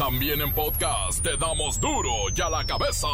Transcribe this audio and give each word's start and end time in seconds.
También 0.00 0.40
en 0.40 0.50
podcast 0.54 1.22
te 1.22 1.36
damos 1.36 1.78
duro 1.78 2.10
y 2.34 2.40
a 2.40 2.48
la 2.48 2.64
cabeza. 2.64 3.06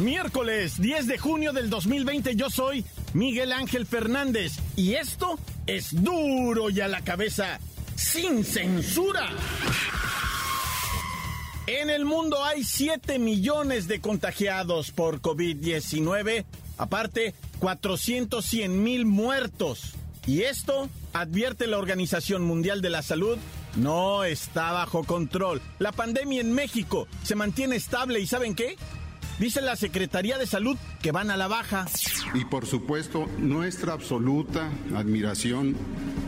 Miércoles 0.00 0.80
10 0.80 1.06
de 1.06 1.16
junio 1.18 1.52
del 1.52 1.70
2020 1.70 2.34
yo 2.34 2.50
soy 2.50 2.84
Miguel 3.12 3.52
Ángel 3.52 3.86
Fernández 3.86 4.54
y 4.74 4.94
esto 4.94 5.38
es 5.68 6.02
duro 6.02 6.70
y 6.70 6.80
a 6.80 6.88
la 6.88 7.02
cabeza 7.02 7.60
sin 7.94 8.44
censura. 8.44 9.30
En 11.66 11.88
el 11.88 12.04
mundo 12.04 12.44
hay 12.44 12.62
7 12.62 13.18
millones 13.18 13.88
de 13.88 13.98
contagiados 13.98 14.90
por 14.90 15.22
COVID-19, 15.22 16.44
aparte 16.76 17.34
400 17.58 18.52
mil 18.68 19.06
muertos. 19.06 19.94
Y 20.26 20.42
esto, 20.42 20.90
advierte 21.14 21.66
la 21.66 21.78
Organización 21.78 22.42
Mundial 22.42 22.82
de 22.82 22.90
la 22.90 23.00
Salud, 23.00 23.38
no 23.76 24.24
está 24.24 24.72
bajo 24.72 25.04
control. 25.04 25.62
La 25.78 25.92
pandemia 25.92 26.42
en 26.42 26.52
México 26.52 27.08
se 27.22 27.34
mantiene 27.34 27.76
estable 27.76 28.20
y 28.20 28.26
¿saben 28.26 28.54
qué? 28.54 28.76
Dice 29.38 29.60
la 29.60 29.74
Secretaría 29.74 30.38
de 30.38 30.46
Salud 30.46 30.76
que 31.02 31.10
van 31.10 31.30
a 31.30 31.36
la 31.36 31.48
baja. 31.48 31.86
Y 32.34 32.44
por 32.44 32.66
supuesto, 32.66 33.26
nuestra 33.38 33.92
absoluta 33.92 34.70
admiración 34.94 35.76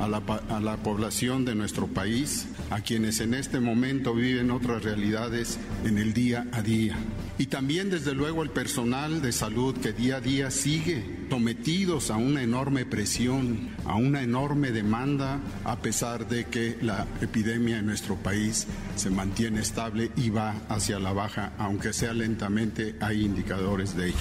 a 0.00 0.08
la, 0.08 0.22
a 0.48 0.60
la, 0.60 0.76
población 0.76 1.44
de 1.44 1.54
nuestro 1.54 1.86
país, 1.86 2.48
a 2.70 2.80
quienes 2.80 3.20
en 3.20 3.34
este 3.34 3.60
momento 3.60 4.12
viven 4.12 4.50
otras 4.50 4.82
realidades 4.82 5.58
en 5.84 5.98
el 5.98 6.12
día 6.12 6.46
a 6.52 6.62
día. 6.62 6.96
Y 7.38 7.46
también, 7.46 7.90
desde 7.90 8.14
luego, 8.14 8.42
el 8.42 8.50
personal 8.50 9.20
de 9.20 9.30
salud 9.30 9.76
que 9.76 9.92
día 9.92 10.16
a 10.16 10.20
día 10.20 10.50
sigue 10.50 11.26
sometidos 11.28 12.10
a 12.10 12.16
una 12.16 12.42
enorme 12.42 12.86
presión, 12.86 13.70
a 13.84 13.96
una 13.96 14.22
enorme 14.22 14.72
demanda, 14.72 15.40
a 15.64 15.76
pesar 15.76 16.28
de 16.28 16.46
que 16.46 16.78
la 16.80 17.06
epidemia 17.20 17.78
en 17.78 17.86
nuestro 17.86 18.16
país 18.16 18.66
se 18.96 19.10
mantiene 19.10 19.60
estable 19.60 20.10
y 20.16 20.30
va 20.30 20.62
hacia 20.68 20.98
la 20.98 21.12
baja, 21.12 21.52
aunque 21.58 21.92
sea 21.92 22.14
lentamente, 22.14 22.96
hay 23.00 23.24
indicadores 23.24 23.94
de 23.94 24.08
ello. 24.08 24.16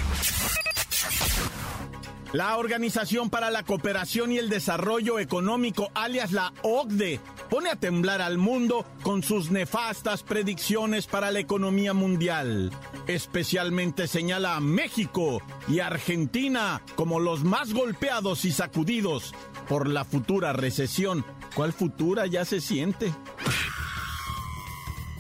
La 2.34 2.58
Organización 2.58 3.30
para 3.30 3.50
la 3.50 3.64
Cooperación 3.64 4.32
y 4.32 4.38
el 4.38 4.50
Desarrollo 4.50 5.20
Económico, 5.20 5.90
alias 5.94 6.32
la 6.32 6.54
OCDE, 6.64 7.20
pone 7.50 7.70
a 7.70 7.76
temblar 7.76 8.22
al 8.22 8.38
mundo 8.38 8.86
con 9.04 9.24
sus 9.24 9.52
nefastas 9.52 10.24
predicciones 10.24 11.08
para 11.08 11.32
la 11.32 11.40
economía 11.40 11.94
mundial. 11.94 12.72
Especialmente 13.08 14.08
señala 14.08 14.56
a 14.56 14.60
México 14.60 15.42
y 15.68 15.80
Argentina 15.80 16.82
como 16.96 17.20
los 17.20 17.44
más 17.44 17.74
golpeados 17.74 18.44
y 18.46 18.52
sacudidos 18.52 19.34
por 19.70 19.88
la 19.88 20.04
futura 20.04 20.52
recesión. 20.52 21.24
¿Cuál 21.56 21.72
futura 21.72 22.26
ya 22.26 22.44
se 22.44 22.60
siente? 22.60 23.14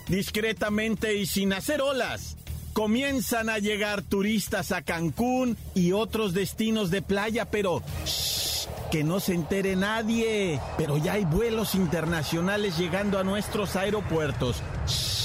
Discretamente 0.08 1.16
y 1.16 1.26
sin 1.26 1.53
hacer 1.53 1.81
olas 1.81 2.36
comienzan 2.76 3.50
a 3.50 3.58
llegar 3.58 4.02
turistas 4.02 4.73
a 4.73 4.81
Cancún 4.81 5.56
y 5.73 5.94
otros 5.94 6.34
destinos 6.34 6.92
de 6.92 7.02
playa, 7.02 7.45
pero 7.45 7.82
shh, 8.06 8.67
que 8.92 9.02
no 9.06 9.22
se 9.22 9.34
entere 9.34 9.78
nadie. 9.78 10.59
Pero 10.78 10.98
ya 10.98 11.14
hay 11.14 11.23
vuelos 11.23 11.73
internacionales 11.73 12.78
llegando 12.78 13.17
a 13.17 13.23
nuestros 13.23 13.78
aeropuertos. 13.78 14.62
Shh. 14.88 15.16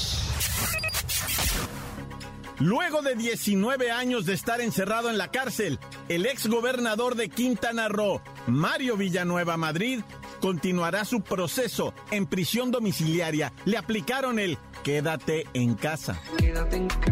Luego 2.61 3.01
de 3.01 3.15
19 3.15 3.91
años 3.91 4.25
de 4.25 4.33
estar 4.33 4.61
encerrado 4.61 5.09
en 5.09 5.17
la 5.17 5.29
cárcel, 5.29 5.79
el 6.09 6.27
ex 6.27 6.47
gobernador 6.47 7.15
de 7.15 7.27
Quintana 7.27 7.89
Roo, 7.89 8.21
Mario 8.45 8.95
Villanueva 8.97 9.57
Madrid, 9.57 10.01
continuará 10.39 11.03
su 11.03 11.21
proceso 11.21 11.93
en 12.11 12.27
prisión 12.27 12.69
domiciliaria. 12.69 13.51
Le 13.65 13.77
aplicaron 13.77 14.37
el 14.37 14.59
quédate 14.83 15.47
en 15.53 15.73
casa. 15.73 16.21
Quédate 16.37 16.75
en 16.77 16.87
casa, 16.87 17.10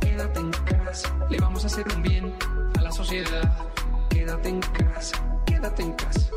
quédate 0.00 0.40
en 0.40 0.50
casa. 0.50 1.16
Le 1.30 1.38
vamos 1.38 1.64
a 1.64 1.66
hacer 1.66 1.84
un 1.94 2.02
bien 2.02 2.34
a 2.78 2.82
la 2.82 2.92
sociedad. 2.92 3.56
Quédate 4.10 4.48
en 4.48 4.60
casa, 4.60 5.42
quédate 5.46 5.82
en 5.82 5.92
casa. 5.92 6.30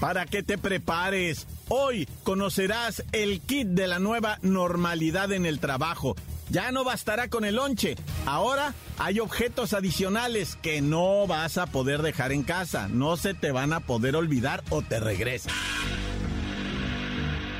Para 0.00 0.26
que 0.26 0.42
te 0.42 0.58
prepares. 0.58 1.46
Hoy 1.68 2.08
conocerás 2.22 3.04
el 3.12 3.40
kit 3.40 3.68
de 3.68 3.88
la 3.88 3.98
nueva 3.98 4.38
normalidad 4.42 5.32
en 5.32 5.44
el 5.44 5.60
trabajo. 5.60 6.14
Ya 6.50 6.72
no 6.72 6.82
bastará 6.82 7.28
con 7.28 7.44
el 7.44 7.56
lonche. 7.56 7.96
Ahora 8.24 8.74
hay 8.98 9.20
objetos 9.20 9.74
adicionales 9.74 10.56
que 10.62 10.80
no 10.80 11.26
vas 11.26 11.58
a 11.58 11.66
poder 11.66 12.00
dejar 12.00 12.32
en 12.32 12.42
casa. 12.42 12.88
No 12.88 13.16
se 13.16 13.34
te 13.34 13.52
van 13.52 13.72
a 13.72 13.80
poder 13.80 14.16
olvidar 14.16 14.64
o 14.70 14.80
te 14.82 14.98
regresan. 14.98 15.52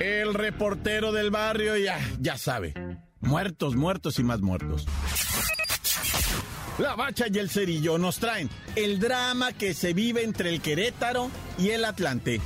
El 0.00 0.34
reportero 0.34 1.12
del 1.12 1.30
barrio 1.30 1.76
ya, 1.76 1.98
ya 2.20 2.38
sabe. 2.38 2.74
Muertos, 3.20 3.74
muertos 3.74 4.18
y 4.18 4.22
más 4.22 4.40
muertos. 4.40 4.86
La 6.78 6.94
Bacha 6.94 7.26
y 7.28 7.38
el 7.38 7.50
Cerillo 7.50 7.98
nos 7.98 8.18
traen 8.18 8.48
el 8.76 9.00
drama 9.00 9.52
que 9.52 9.74
se 9.74 9.92
vive 9.94 10.22
entre 10.22 10.50
el 10.50 10.60
Querétaro 10.60 11.30
y 11.58 11.70
el 11.70 11.84
Atlante. 11.84 12.40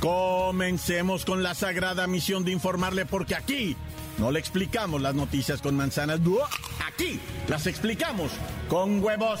Comencemos 0.00 1.24
con 1.24 1.42
la 1.42 1.54
sagrada 1.54 2.06
misión 2.06 2.44
de 2.44 2.52
informarle 2.52 3.06
porque 3.06 3.34
aquí 3.34 3.76
no 4.18 4.30
le 4.30 4.38
explicamos 4.38 5.00
las 5.00 5.14
noticias 5.14 5.62
con 5.62 5.74
manzanas. 5.74 6.20
Aquí 6.86 7.18
las 7.48 7.66
explicamos 7.66 8.30
con 8.68 9.02
huevos. 9.02 9.40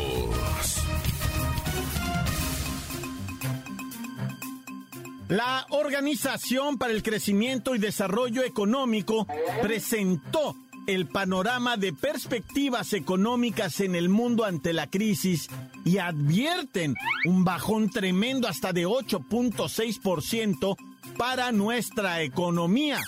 La 5.31 5.65
Organización 5.69 6.77
para 6.77 6.91
el 6.91 7.03
Crecimiento 7.03 7.73
y 7.73 7.79
Desarrollo 7.79 8.43
Económico 8.43 9.25
presentó 9.61 10.57
el 10.87 11.07
panorama 11.07 11.77
de 11.77 11.93
perspectivas 11.93 12.91
económicas 12.91 13.79
en 13.79 13.95
el 13.95 14.09
mundo 14.09 14.43
ante 14.43 14.73
la 14.73 14.87
crisis 14.87 15.47
y 15.85 15.99
advierten 15.99 16.95
un 17.23 17.45
bajón 17.45 17.89
tremendo 17.89 18.49
hasta 18.49 18.73
de 18.73 18.85
8.6% 18.85 20.75
para 21.17 21.51
nuestra 21.51 22.21
economía. 22.21 22.99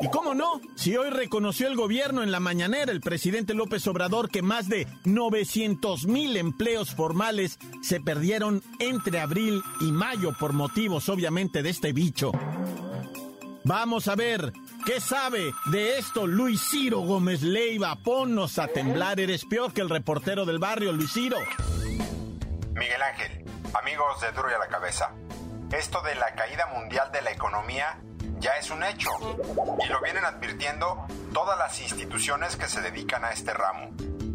Y 0.00 0.08
cómo 0.08 0.34
no, 0.34 0.60
si 0.74 0.96
hoy 0.96 1.10
reconoció 1.10 1.68
el 1.68 1.76
gobierno 1.76 2.22
en 2.22 2.30
la 2.30 2.40
mañanera 2.40 2.92
el 2.92 3.00
presidente 3.00 3.54
López 3.54 3.86
Obrador 3.86 4.30
que 4.30 4.42
más 4.42 4.68
de 4.68 4.86
900 5.04 6.06
mil 6.06 6.36
empleos 6.36 6.94
formales 6.94 7.58
se 7.82 8.00
perdieron 8.00 8.62
entre 8.78 9.20
abril 9.20 9.62
y 9.80 9.92
mayo 9.92 10.32
por 10.38 10.52
motivos 10.52 11.08
obviamente 11.08 11.62
de 11.62 11.70
este 11.70 11.92
bicho. 11.92 12.32
Vamos 13.64 14.06
a 14.06 14.14
ver, 14.14 14.52
¿qué 14.84 15.00
sabe 15.00 15.52
de 15.72 15.98
esto 15.98 16.28
Luis 16.28 16.62
Ciro 16.70 17.00
Gómez 17.00 17.42
Leiva? 17.42 17.96
Ponnos 17.96 18.60
a 18.60 18.68
temblar, 18.68 19.18
eres 19.18 19.44
peor 19.44 19.72
que 19.72 19.80
el 19.80 19.90
reportero 19.90 20.44
del 20.44 20.60
barrio, 20.60 20.92
Luis 20.92 21.12
Ciro. 21.12 21.38
Miguel 22.74 23.02
Ángel, 23.02 23.44
amigos 23.74 24.20
de 24.20 24.30
Duro 24.32 24.54
a 24.54 24.58
la 24.58 24.68
Cabeza. 24.68 25.12
Esto 25.72 26.00
de 26.02 26.14
la 26.14 26.34
caída 26.34 26.66
mundial 26.74 27.10
de 27.12 27.22
la 27.22 27.32
economía 27.32 27.98
ya 28.38 28.52
es 28.52 28.70
un 28.70 28.84
hecho 28.84 29.10
y 29.84 29.88
lo 29.88 30.00
vienen 30.00 30.24
advirtiendo 30.24 31.06
todas 31.32 31.58
las 31.58 31.80
instituciones 31.80 32.56
que 32.56 32.68
se 32.68 32.80
dedican 32.80 33.24
a 33.24 33.32
este 33.32 33.52
ramo. 33.52 33.90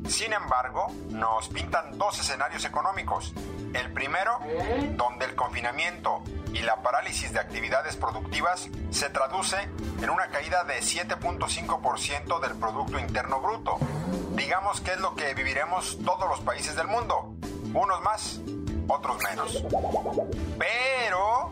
Sin 0.09 0.33
embargo, 0.33 0.87
nos 1.09 1.47
pintan 1.47 1.97
dos 1.97 2.19
escenarios 2.19 2.65
económicos. 2.65 3.33
El 3.73 3.93
primero, 3.93 4.39
donde 4.97 5.25
el 5.25 5.35
confinamiento 5.35 6.21
y 6.53 6.59
la 6.59 6.81
parálisis 6.81 7.31
de 7.31 7.39
actividades 7.39 7.95
productivas 7.95 8.67
se 8.89 9.09
traduce 9.09 9.57
en 10.01 10.09
una 10.09 10.27
caída 10.27 10.65
de 10.65 10.79
7.5% 10.79 12.39
del 12.41 12.57
Producto 12.57 12.99
Interno 12.99 13.39
Bruto. 13.39 13.77
Digamos 14.31 14.81
que 14.81 14.91
es 14.91 14.99
lo 14.99 15.15
que 15.15 15.33
viviremos 15.33 15.97
todos 16.03 16.27
los 16.27 16.41
países 16.41 16.75
del 16.75 16.87
mundo. 16.87 17.35
Unos 17.73 18.01
más, 18.01 18.41
otros 18.91 19.17
menos. 19.29 19.63
Pero 20.57 21.51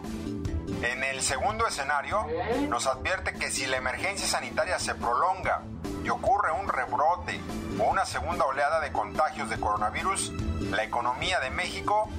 en 0.82 1.04
el 1.04 1.22
segundo 1.22 1.68
escenario 1.68 2.26
nos 2.70 2.88
advierte 2.88 3.34
que 3.34 3.52
si 3.52 3.66
la 3.66 3.78
emergencia 3.78 4.28
sanitaria 4.28 4.80
se 4.80 4.96
prolonga 4.96 5.64
y 6.04 6.10
ocurre 6.10 6.52
un 6.52 6.68
rebrote 6.68 7.40
o 7.80 7.90
una 7.90 8.06
segunda 8.06 8.46
oleada 8.46 8.80
de 8.80 8.92
contagios 8.92 9.50
de 9.50 9.60
coronavirus, 9.60 10.32
la 10.72 10.84
economía 10.84 11.40
de 11.40 11.50
México, 11.50 12.10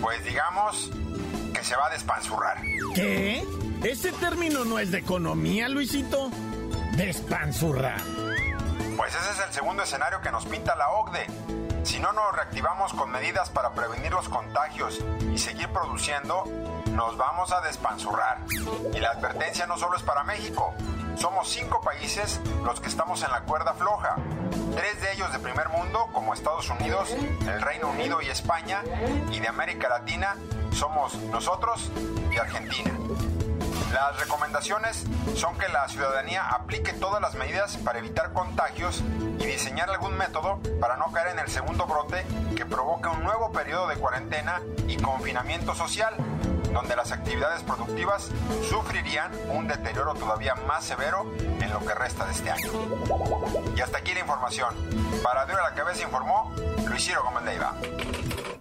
pues 0.00 0.24
digamos 0.24 0.90
que 1.54 1.62
se 1.62 1.76
va 1.76 1.86
a 1.86 1.90
despanzurrar. 1.90 2.60
¿Qué? 2.94 3.44
Ese 3.82 4.12
término 4.12 4.64
no 4.64 4.78
es 4.78 4.90
de 4.90 4.98
economía, 4.98 5.68
Luisito. 5.68 6.30
Despanzurrar. 6.96 8.00
Pues 8.96 9.14
ese 9.14 9.30
es 9.32 9.46
el 9.46 9.52
segundo 9.52 9.82
escenario 9.82 10.20
que 10.20 10.30
nos 10.30 10.46
pinta 10.46 10.76
la 10.76 10.90
OCDE. 10.90 11.26
Si 11.82 11.98
no 11.98 12.12
nos 12.12 12.32
reactivamos 12.32 12.92
con 12.94 13.10
medidas 13.10 13.50
para 13.50 13.72
prevenir 13.72 14.12
los 14.12 14.28
contagios 14.28 15.00
y 15.32 15.38
seguir 15.38 15.68
produciendo, 15.68 16.44
nos 16.92 17.16
vamos 17.16 17.52
a 17.52 17.60
despanzurrar. 17.60 18.38
Y 18.94 18.98
la 18.98 19.10
advertencia 19.10 19.66
no 19.66 19.76
solo 19.76 19.96
es 19.96 20.02
para 20.02 20.22
México. 20.22 20.74
Somos 21.16 21.48
cinco 21.48 21.80
países 21.80 22.40
los 22.64 22.80
que 22.80 22.88
estamos 22.88 23.22
en 23.22 23.30
la 23.30 23.40
cuerda 23.42 23.74
floja. 23.74 24.16
Tres 24.76 25.00
de 25.00 25.12
ellos 25.12 25.32
de 25.32 25.38
primer 25.38 25.68
mundo, 25.68 26.08
como 26.12 26.34
Estados 26.34 26.70
Unidos, 26.70 27.10
el 27.10 27.60
Reino 27.60 27.90
Unido 27.90 28.22
y 28.22 28.28
España, 28.28 28.82
y 29.30 29.40
de 29.40 29.48
América 29.48 29.88
Latina 29.88 30.36
somos 30.72 31.14
nosotros 31.14 31.90
y 32.30 32.38
Argentina. 32.38 32.92
Las 33.92 34.18
recomendaciones 34.18 35.04
son 35.36 35.58
que 35.58 35.68
la 35.68 35.86
ciudadanía 35.86 36.48
aplique 36.48 36.94
todas 36.94 37.20
las 37.20 37.34
medidas 37.34 37.76
para 37.76 37.98
evitar 37.98 38.32
contagios 38.32 39.02
y 39.38 39.44
diseñar 39.44 39.90
algún 39.90 40.16
método 40.16 40.60
para 40.80 40.96
no 40.96 41.12
caer 41.12 41.32
en 41.32 41.38
el 41.40 41.48
segundo 41.48 41.86
brote 41.86 42.24
que 42.56 42.64
provoque 42.64 43.08
un 43.08 43.22
nuevo 43.22 43.52
periodo 43.52 43.88
de 43.88 43.96
cuarentena 43.96 44.62
y 44.88 44.96
confinamiento 44.96 45.74
social, 45.74 46.14
donde 46.72 46.96
las 46.96 47.12
actividades 47.12 47.62
productivas 47.64 48.30
sufrirían 48.66 49.30
un 49.50 49.68
deterioro 49.68 50.14
todavía 50.14 50.54
más 50.66 50.84
severo 50.84 51.30
en 51.38 51.70
lo 51.70 51.80
que 51.80 51.94
resta 51.94 52.24
de 52.24 52.32
este 52.32 52.50
año. 52.50 52.70
Y 53.76 53.80
hasta 53.82 53.98
aquí 53.98 54.14
la 54.14 54.20
información. 54.20 54.74
Para 55.22 55.44
Dura 55.44 55.62
la 55.64 55.74
Cabeza 55.74 56.04
informó 56.04 56.50
Luis 56.86 57.04
Ciro 57.04 57.22
Gómez 57.24 57.44
Leiva. 57.44 57.74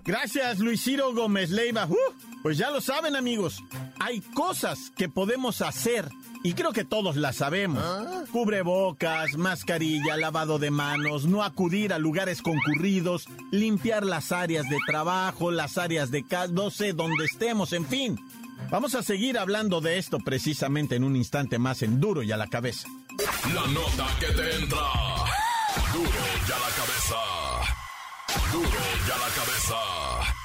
Gracias, 0.04 0.60
Luis 0.60 0.84
Ciro 0.84 1.14
Gómez 1.14 1.52
Leiva. 1.52 1.86
Uh, 1.86 1.96
pues 2.44 2.58
ya 2.58 2.70
lo 2.70 2.82
saben, 2.82 3.16
amigos. 3.16 3.64
Hay 4.04 4.22
cosas 4.22 4.92
que 4.98 5.10
podemos 5.10 5.62
hacer 5.62 6.10
y 6.44 6.54
creo 6.54 6.74
que 6.74 6.84
todos 6.84 7.18
las 7.18 7.36
sabemos. 7.36 7.84
Cubrebocas, 8.32 9.38
mascarilla, 9.38 10.18
lavado 10.18 10.58
de 10.58 10.72
manos, 10.72 11.26
no 11.26 11.44
acudir 11.44 11.94
a 11.94 12.00
lugares 12.00 12.42
concurridos, 12.42 13.28
limpiar 13.52 14.04
las 14.04 14.32
áreas 14.32 14.68
de 14.70 14.80
trabajo, 14.88 15.52
las 15.52 15.78
áreas 15.78 16.10
de 16.10 16.26
casa, 16.26 16.52
no 16.52 16.72
sé 16.72 16.94
dónde 16.94 17.26
estemos, 17.26 17.74
en 17.74 17.86
fin. 17.86 18.20
Vamos 18.72 18.96
a 18.96 19.04
seguir 19.04 19.38
hablando 19.38 19.82
de 19.82 20.00
esto 20.00 20.18
precisamente 20.18 20.96
en 20.96 21.04
un 21.04 21.16
instante 21.16 21.60
más 21.60 21.84
en 21.84 22.00
Duro 22.00 22.24
y 22.24 22.32
a 22.32 22.38
la 22.38 22.48
cabeza. 22.48 22.88
La 23.54 23.68
nota 23.68 24.08
que 24.20 24.28
te 24.34 24.56
entra. 24.56 24.88
Duro 25.94 26.10
y 26.48 26.52
a 26.52 26.58
la 26.58 26.72
cabeza. 26.76 27.18
Duro 28.52 28.80
y 29.08 29.12
a 29.12 29.18
la 29.18 29.30
cabeza. 29.36 30.41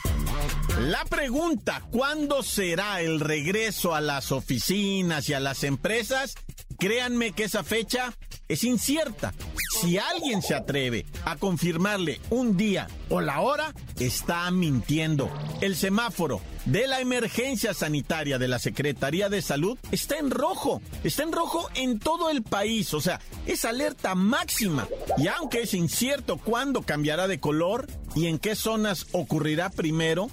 La 0.87 1.05
pregunta, 1.05 1.83
¿cuándo 1.91 2.45
será 2.45 3.01
el 3.01 3.19
regreso 3.19 3.97
a 3.97 4.01
las 4.01 4.31
oficinas 4.31 5.29
y 5.29 5.35
a 5.35 5.41
las 5.41 5.65
empresas? 5.65 6.37
Créanme 6.79 7.33
que 7.33 7.43
esa 7.43 7.65
fecha 7.65 8.15
es 8.47 8.63
incierta. 8.63 9.35
Si 9.81 9.99
alguien 9.99 10.43
se 10.43 10.55
atreve 10.55 11.05
a 11.25 11.35
confirmarle 11.35 12.21
un 12.31 12.57
día 12.57 12.87
o 13.09 13.21
la 13.21 13.41
hora, 13.41 13.75
está 13.99 14.49
mintiendo. 14.53 15.29
El 15.61 15.75
semáforo 15.75 16.41
de 16.67 16.87
la 16.87 17.01
emergencia 17.01 17.75
sanitaria 17.75 18.39
de 18.39 18.47
la 18.47 18.61
Secretaría 18.61 19.29
de 19.29 19.43
Salud 19.43 19.77
está 19.91 20.19
en 20.19 20.31
rojo. 20.31 20.83
Está 21.03 21.25
en 21.25 21.33
rojo 21.33 21.69
en 21.75 21.99
todo 21.99 22.31
el 22.31 22.45
país. 22.45 22.95
O 22.95 23.01
sea, 23.01 23.21
es 23.45 23.65
alerta 23.65 24.15
máxima. 24.15 24.87
Y 25.19 25.27
aunque 25.27 25.63
es 25.63 25.75
incierto 25.75 26.37
cuándo 26.37 26.83
cambiará 26.83 27.27
de 27.27 27.41
color 27.41 27.89
y 28.15 28.29
en 28.29 28.39
qué 28.39 28.55
zonas 28.55 29.09
ocurrirá 29.11 29.69
primero, 29.69 30.29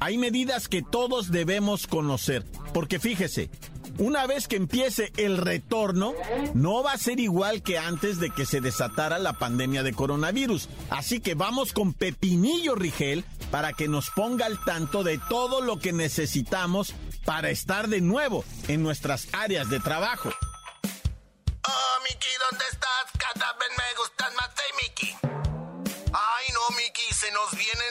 hay 0.00 0.18
medidas 0.18 0.68
que 0.68 0.82
todos 0.82 1.30
debemos 1.30 1.86
conocer. 1.86 2.44
Porque 2.72 2.98
fíjese, 2.98 3.50
una 3.98 4.26
vez 4.26 4.46
que 4.46 4.56
empiece 4.56 5.12
el 5.16 5.38
retorno, 5.38 6.14
no 6.54 6.82
va 6.82 6.92
a 6.92 6.98
ser 6.98 7.18
igual 7.18 7.62
que 7.62 7.78
antes 7.78 8.20
de 8.20 8.30
que 8.30 8.44
se 8.44 8.60
desatara 8.60 9.18
la 9.18 9.34
pandemia 9.34 9.82
de 9.82 9.94
coronavirus. 9.94 10.68
Así 10.90 11.20
que 11.20 11.34
vamos 11.34 11.72
con 11.72 11.94
Pepinillo 11.94 12.74
Rigel 12.74 13.24
para 13.50 13.72
que 13.72 13.88
nos 13.88 14.10
ponga 14.10 14.46
al 14.46 14.62
tanto 14.64 15.02
de 15.02 15.18
todo 15.28 15.62
lo 15.62 15.78
que 15.78 15.92
necesitamos 15.92 16.94
para 17.24 17.50
estar 17.50 17.88
de 17.88 18.00
nuevo 18.00 18.44
en 18.68 18.82
nuestras 18.82 19.28
áreas 19.32 19.70
de 19.70 19.80
trabajo. 19.80 20.30
Oh, 21.68 22.02
Mickey, 22.02 22.32
¿dónde 22.50 22.64
estás? 22.70 23.06
Cada 23.18 23.52
vez 23.54 23.68
me 23.70 23.98
gustas 23.98 24.34
más, 24.34 24.50
hey, 24.56 24.72
Mickey. 24.82 25.16
Ay, 26.12 26.46
no, 26.52 26.76
Mickey, 26.76 27.12
se 27.12 27.30
nos 27.32 27.50
viene 27.50 27.82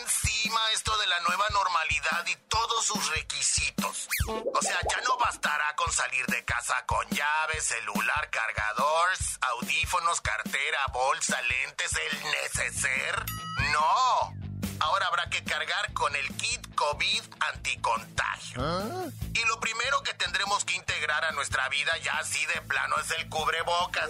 encima 0.46 0.72
esto 0.74 0.96
de 1.00 1.08
la 1.08 1.20
nueva 1.22 1.46
normalidad 1.54 2.24
y 2.28 2.36
todos 2.48 2.86
sus 2.86 3.10
requisitos. 3.10 4.08
O 4.28 4.62
sea, 4.62 4.78
ya 4.92 5.02
no 5.02 5.18
bastará 5.18 5.76
con 5.76 5.92
salir 5.92 6.24
de 6.28 6.46
casa 6.46 6.86
con 6.86 7.04
llave, 7.10 7.60
celular, 7.62 8.30
cargadores, 8.30 9.40
audífonos, 9.42 10.22
cartera, 10.22 10.86
bolsa, 10.94 11.42
lentes, 11.42 11.92
el 11.96 12.24
neceser. 12.24 13.26
No. 13.72 14.45
Ahora 14.80 15.08
habrá 15.08 15.30
que 15.30 15.44
cargar 15.44 15.94
con 15.94 16.16
el 16.16 16.28
kit 16.36 16.76
COVID 16.76 17.24
anticontagio. 17.54 19.12
Y 19.34 19.48
lo 19.48 19.60
primero 19.60 20.02
que 20.04 20.14
tendremos 20.14 20.66
que 20.66 20.76
integrar 20.76 21.26
a 21.26 21.32
nuestra 21.32 21.68
vida 21.70 21.92
ya 22.04 22.18
así 22.20 22.46
de 22.48 22.62
plano 22.62 22.96
es 23.00 23.12
el 23.12 23.30
cubrebocas. 23.30 24.10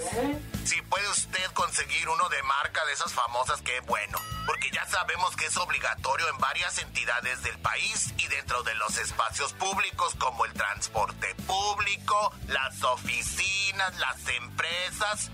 Si 0.65 0.81
puede 0.83 1.07
usted 1.09 1.45
conseguir 1.53 2.09
uno 2.09 2.29
de 2.29 2.41
marca 2.43 2.83
de 2.85 2.93
esas 2.93 3.13
famosas, 3.13 3.61
qué 3.61 3.79
bueno. 3.81 4.19
Porque 4.45 4.71
ya 4.71 4.85
sabemos 4.87 5.35
que 5.35 5.45
es 5.45 5.57
obligatorio 5.57 6.27
en 6.29 6.37
varias 6.37 6.77
entidades 6.79 7.43
del 7.43 7.57
país 7.59 8.13
y 8.17 8.27
dentro 8.27 8.63
de 8.63 8.75
los 8.75 8.97
espacios 8.97 9.53
públicos 9.53 10.15
como 10.19 10.45
el 10.45 10.53
transporte 10.53 11.35
público, 11.47 12.33
las 12.47 12.83
oficinas, 12.83 13.97
las 13.99 14.27
empresas, 14.27 15.31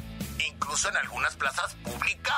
incluso 0.47 0.89
en 0.89 0.97
algunas 0.97 1.35
plazas 1.35 1.75
públicas. 1.75 2.35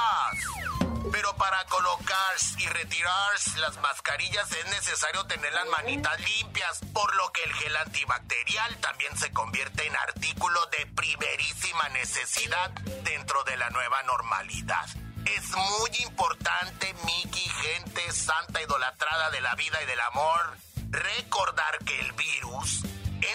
Pero 1.11 1.35
para 1.35 1.63
colocar 1.65 2.35
y 2.57 2.67
retirar 2.67 3.31
las 3.57 3.77
mascarillas 3.77 4.51
es 4.51 4.65
necesario 4.67 5.25
tener 5.25 5.53
las 5.53 5.67
manitas 5.67 6.19
limpias, 6.19 6.79
por 6.93 7.13
lo 7.15 7.31
que 7.31 7.43
el 7.43 7.53
gel 7.53 7.75
antibacterial 7.77 8.77
también 8.77 9.15
se 9.17 9.31
convierte 9.31 9.85
en 9.85 9.95
artículo 9.95 10.59
de 10.67 10.85
primerísima 10.87 11.89
necesidad 11.89 12.71
dentro 13.03 13.43
de 13.43 13.57
la 13.57 13.69
nueva 13.69 14.01
normalidad. 14.03 14.85
Es 15.25 15.49
muy 15.51 15.89
importante, 16.03 16.93
Miki, 17.05 17.49
gente 17.49 18.11
santa 18.11 18.61
idolatrada 18.61 19.29
de 19.31 19.41
la 19.41 19.55
vida 19.55 19.81
y 19.81 19.85
del 19.85 20.01
amor, 20.01 20.57
recordar 20.89 21.79
que 21.85 21.99
el 21.99 22.11
virus 22.13 22.83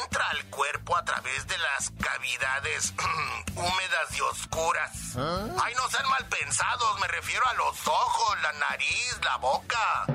entra 0.02 0.28
al 0.30 0.44
cuerpo 0.46 0.96
a 0.96 1.04
través 1.04 1.46
de 1.46 1.56
las 1.58 1.90
cavidades 2.00 2.92
húmedas 3.54 4.16
y 4.16 4.20
oscuras. 4.20 5.16
Ay, 5.16 5.74
no 5.74 5.88
sean 5.90 6.08
mal 6.08 6.26
pensados, 6.28 7.00
me 7.00 7.08
refiero 7.08 7.46
a 7.46 7.54
los 7.54 7.86
ojos, 7.86 8.42
la 8.42 8.52
nariz, 8.52 9.18
la 9.24 9.36
boca. 9.36 10.06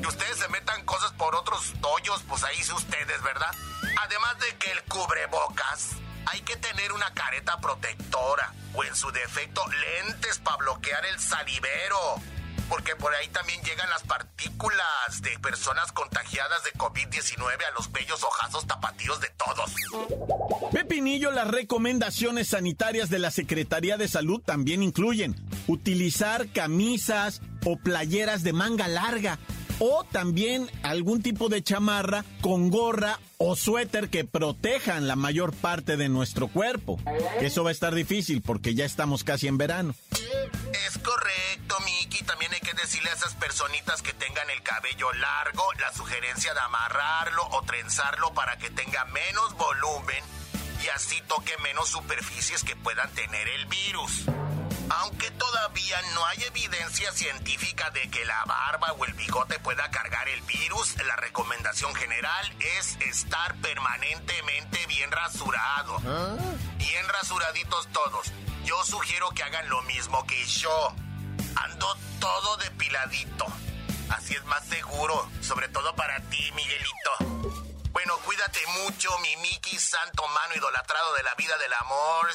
Que 0.00 0.06
ustedes 0.06 0.38
se 0.38 0.48
metan 0.48 0.84
cosas 0.84 1.12
por 1.12 1.34
otros 1.34 1.74
hoyos, 1.82 2.22
pues 2.28 2.44
ahí 2.44 2.62
sí 2.62 2.72
ustedes, 2.72 3.22
¿verdad? 3.22 3.54
Además 4.00 4.38
de 4.38 4.56
que 4.56 4.70
el 4.70 4.82
cubrebocas, 4.84 5.90
hay 6.26 6.40
que 6.42 6.56
tener 6.56 6.92
una 6.92 7.12
careta 7.14 7.58
protectora 7.58 8.52
o 8.74 8.84
en 8.84 8.94
su 8.94 9.10
defecto 9.10 9.66
lentes 9.66 10.38
para 10.38 10.56
bloquear 10.58 11.04
el 11.06 11.18
salivero 11.18 12.20
porque 12.68 12.94
por 12.96 13.14
ahí 13.14 13.28
también 13.28 13.60
llegan 13.62 13.88
las 13.90 14.02
partículas 14.02 15.22
de 15.22 15.38
personas 15.38 15.92
contagiadas 15.92 16.64
de 16.64 16.72
COVID-19 16.72 17.40
a 17.40 17.74
los 17.74 17.90
bellos 17.92 18.22
ojazos 18.22 18.66
tapatíos 18.66 19.20
de 19.20 19.28
todos. 19.30 19.72
Pepinillo, 20.72 21.30
las 21.30 21.48
recomendaciones 21.48 22.48
sanitarias 22.48 23.10
de 23.10 23.18
la 23.18 23.30
Secretaría 23.30 23.96
de 23.96 24.08
Salud 24.08 24.40
también 24.40 24.82
incluyen 24.82 25.36
utilizar 25.66 26.48
camisas 26.48 27.40
o 27.64 27.76
playeras 27.76 28.42
de 28.42 28.52
manga 28.52 28.88
larga 28.88 29.38
o 29.78 30.04
también 30.10 30.68
algún 30.82 31.22
tipo 31.22 31.48
de 31.48 31.62
chamarra 31.62 32.24
con 32.40 32.70
gorra 32.70 33.20
o 33.36 33.54
suéter 33.54 34.08
que 34.08 34.24
protejan 34.24 35.06
la 35.06 35.16
mayor 35.16 35.54
parte 35.54 35.96
de 35.96 36.08
nuestro 36.08 36.48
cuerpo. 36.48 36.98
Eso 37.40 37.62
va 37.62 37.70
a 37.70 37.72
estar 37.72 37.94
difícil 37.94 38.42
porque 38.42 38.74
ya 38.74 38.84
estamos 38.84 39.24
casi 39.24 39.46
en 39.46 39.58
verano. 39.58 39.94
Es 40.86 40.98
correcto, 40.98 41.78
Miki. 41.80 42.24
También 42.24 42.52
hay 42.52 42.60
que 42.60 42.74
decirle 42.74 43.10
a 43.10 43.14
esas 43.14 43.34
personitas 43.34 44.02
que 44.02 44.12
tengan 44.12 44.48
el 44.50 44.62
cabello 44.62 45.12
largo 45.14 45.64
la 45.78 45.92
sugerencia 45.92 46.54
de 46.54 46.60
amarrarlo 46.60 47.46
o 47.50 47.62
trenzarlo 47.62 48.32
para 48.34 48.56
que 48.58 48.70
tenga 48.70 49.04
menos 49.06 49.54
volumen 49.54 50.22
y 50.82 50.88
así 50.88 51.20
toque 51.22 51.56
menos 51.58 51.88
superficies 51.88 52.62
que 52.64 52.76
puedan 52.76 53.10
tener 53.14 53.48
el 53.48 53.66
virus. 53.66 54.24
Aunque 54.90 55.30
todavía 55.32 56.00
no 56.14 56.24
hay 56.26 56.42
evidencia 56.44 57.12
científica 57.12 57.90
de 57.90 58.08
que 58.10 58.24
la 58.24 58.44
barba 58.44 58.92
o 58.92 59.04
el 59.04 59.12
bigote 59.12 59.58
pueda 59.58 59.90
cargar 59.90 60.28
el 60.28 60.40
virus, 60.42 60.96
la 61.04 61.16
recomendación 61.16 61.94
general 61.94 62.54
es 62.78 62.96
estar 63.00 63.54
permanentemente 63.56 64.86
bien 64.86 65.10
rasurado. 65.10 65.98
Bien 66.78 67.08
rasuraditos 67.08 67.88
todos. 67.88 68.32
Yo 68.68 68.84
sugiero 68.84 69.30
que 69.30 69.42
hagan 69.42 69.66
lo 69.70 69.80
mismo 69.82 70.26
que 70.26 70.44
yo. 70.44 70.94
Ando 71.56 71.96
todo 72.20 72.58
depiladito. 72.58 73.46
Así 74.10 74.34
es 74.34 74.44
más 74.44 74.62
seguro, 74.66 75.26
sobre 75.40 75.68
todo 75.68 75.96
para 75.96 76.20
ti, 76.28 76.52
Miguelito. 76.54 77.10
Bueno, 77.92 78.18
cuídate 78.26 78.60
mucho, 78.84 79.08
mi 79.20 79.36
Mickey, 79.36 79.78
santo 79.78 80.22
mano 80.28 80.54
idolatrado 80.54 81.14
de 81.14 81.22
la 81.22 81.34
vida 81.36 81.56
del 81.56 81.72
amor. 81.72 82.28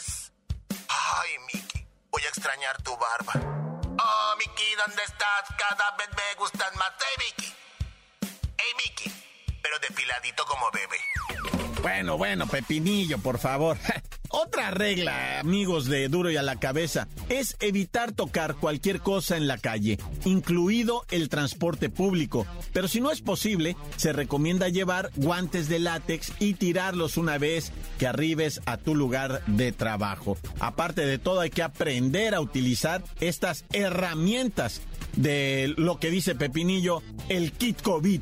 Ay, 0.90 1.38
Mickey, 1.54 1.88
voy 2.10 2.24
a 2.24 2.30
extrañar 2.30 2.82
tu 2.82 2.98
barba. 2.98 3.34
Oh, 4.00 4.36
Mickey, 4.40 4.76
¿dónde 4.76 5.04
estás? 5.04 5.44
Cada 5.56 5.92
vez 5.98 6.10
me 6.10 6.40
gustan 6.40 6.76
más. 6.78 6.94
Hey, 6.98 7.26
Mickey. 7.28 7.56
Hey, 8.58 8.74
Mickey. 8.78 9.60
Pero 9.62 9.78
depiladito 9.80 10.46
como 10.46 10.72
bebé. 10.72 11.00
Bueno, 11.84 12.18
bueno, 12.18 12.48
Pepinillo, 12.48 13.20
por 13.20 13.38
favor. 13.38 13.78
Otra 14.36 14.72
regla, 14.72 15.40
amigos 15.40 15.86
de 15.86 16.10
Duro 16.10 16.32
y 16.32 16.38
a 16.38 16.42
la 16.42 16.56
cabeza, 16.56 17.08
es 17.30 17.56
evitar 17.60 18.14
tocar 18.14 18.56
cualquier 18.56 19.00
cosa 19.00 19.38
en 19.38 19.46
la 19.46 19.60
calle, 19.60 20.00
incluido 20.26 21.06
el 21.12 21.30
transporte 21.30 21.92
público. 21.92 22.48
Pero 22.74 22.88
si 22.88 23.00
no 23.00 23.12
es 23.12 23.22
posible, 23.22 23.78
se 23.96 24.12
recomienda 24.12 24.70
llevar 24.70 25.12
guantes 25.18 25.70
de 25.70 25.78
látex 25.78 26.34
y 26.40 26.56
tirarlos 26.56 27.18
una 27.18 27.38
vez 27.38 27.72
que 28.00 28.08
arribes 28.08 28.60
a 28.66 28.78
tu 28.78 28.96
lugar 28.96 29.46
de 29.46 29.72
trabajo. 29.72 30.36
Aparte 30.60 31.06
de 31.06 31.20
todo, 31.20 31.42
hay 31.42 31.52
que 31.52 31.62
aprender 31.62 32.34
a 32.34 32.42
utilizar 32.42 33.04
estas 33.20 33.66
herramientas 33.72 34.82
de 35.16 35.76
lo 35.78 36.00
que 36.00 36.10
dice 36.10 36.34
Pepinillo, 36.34 37.04
el 37.30 37.52
kit 37.52 37.80
COVID. 37.84 38.22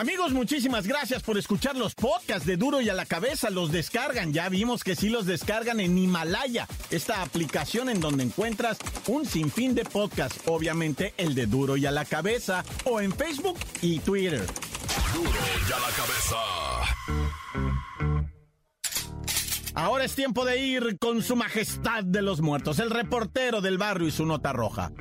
Amigos, 0.00 0.32
muchísimas 0.32 0.86
gracias 0.86 1.22
por 1.22 1.36
escuchar 1.36 1.76
los 1.76 1.94
podcasts 1.94 2.46
de 2.46 2.56
Duro 2.56 2.80
y 2.80 2.88
a 2.88 2.94
la 2.94 3.04
cabeza. 3.04 3.50
Los 3.50 3.70
descargan, 3.70 4.32
ya 4.32 4.48
vimos 4.48 4.82
que 4.82 4.96
sí 4.96 5.10
los 5.10 5.26
descargan 5.26 5.78
en 5.78 5.98
Himalaya, 5.98 6.66
esta 6.88 7.20
aplicación 7.20 7.90
en 7.90 8.00
donde 8.00 8.24
encuentras 8.24 8.78
un 9.08 9.26
sinfín 9.26 9.74
de 9.74 9.84
podcasts, 9.84 10.40
obviamente 10.46 11.12
el 11.18 11.34
de 11.34 11.44
Duro 11.44 11.76
y 11.76 11.84
a 11.84 11.90
la 11.90 12.06
cabeza, 12.06 12.64
o 12.84 13.02
en 13.02 13.12
Facebook 13.12 13.58
y 13.82 13.98
Twitter. 13.98 14.46
Duro 15.12 15.30
y 15.68 15.70
a 15.70 15.78
la 15.78 15.90
cabeza. 15.94 16.36
Ahora 19.74 20.04
es 20.04 20.14
tiempo 20.14 20.46
de 20.46 20.64
ir 20.64 20.96
con 20.98 21.22
su 21.22 21.36
majestad 21.36 22.04
de 22.04 22.22
los 22.22 22.40
muertos, 22.40 22.78
el 22.78 22.88
reportero 22.88 23.60
del 23.60 23.76
barrio 23.76 24.08
y 24.08 24.12
su 24.12 24.24
nota 24.24 24.54
roja. 24.54 24.92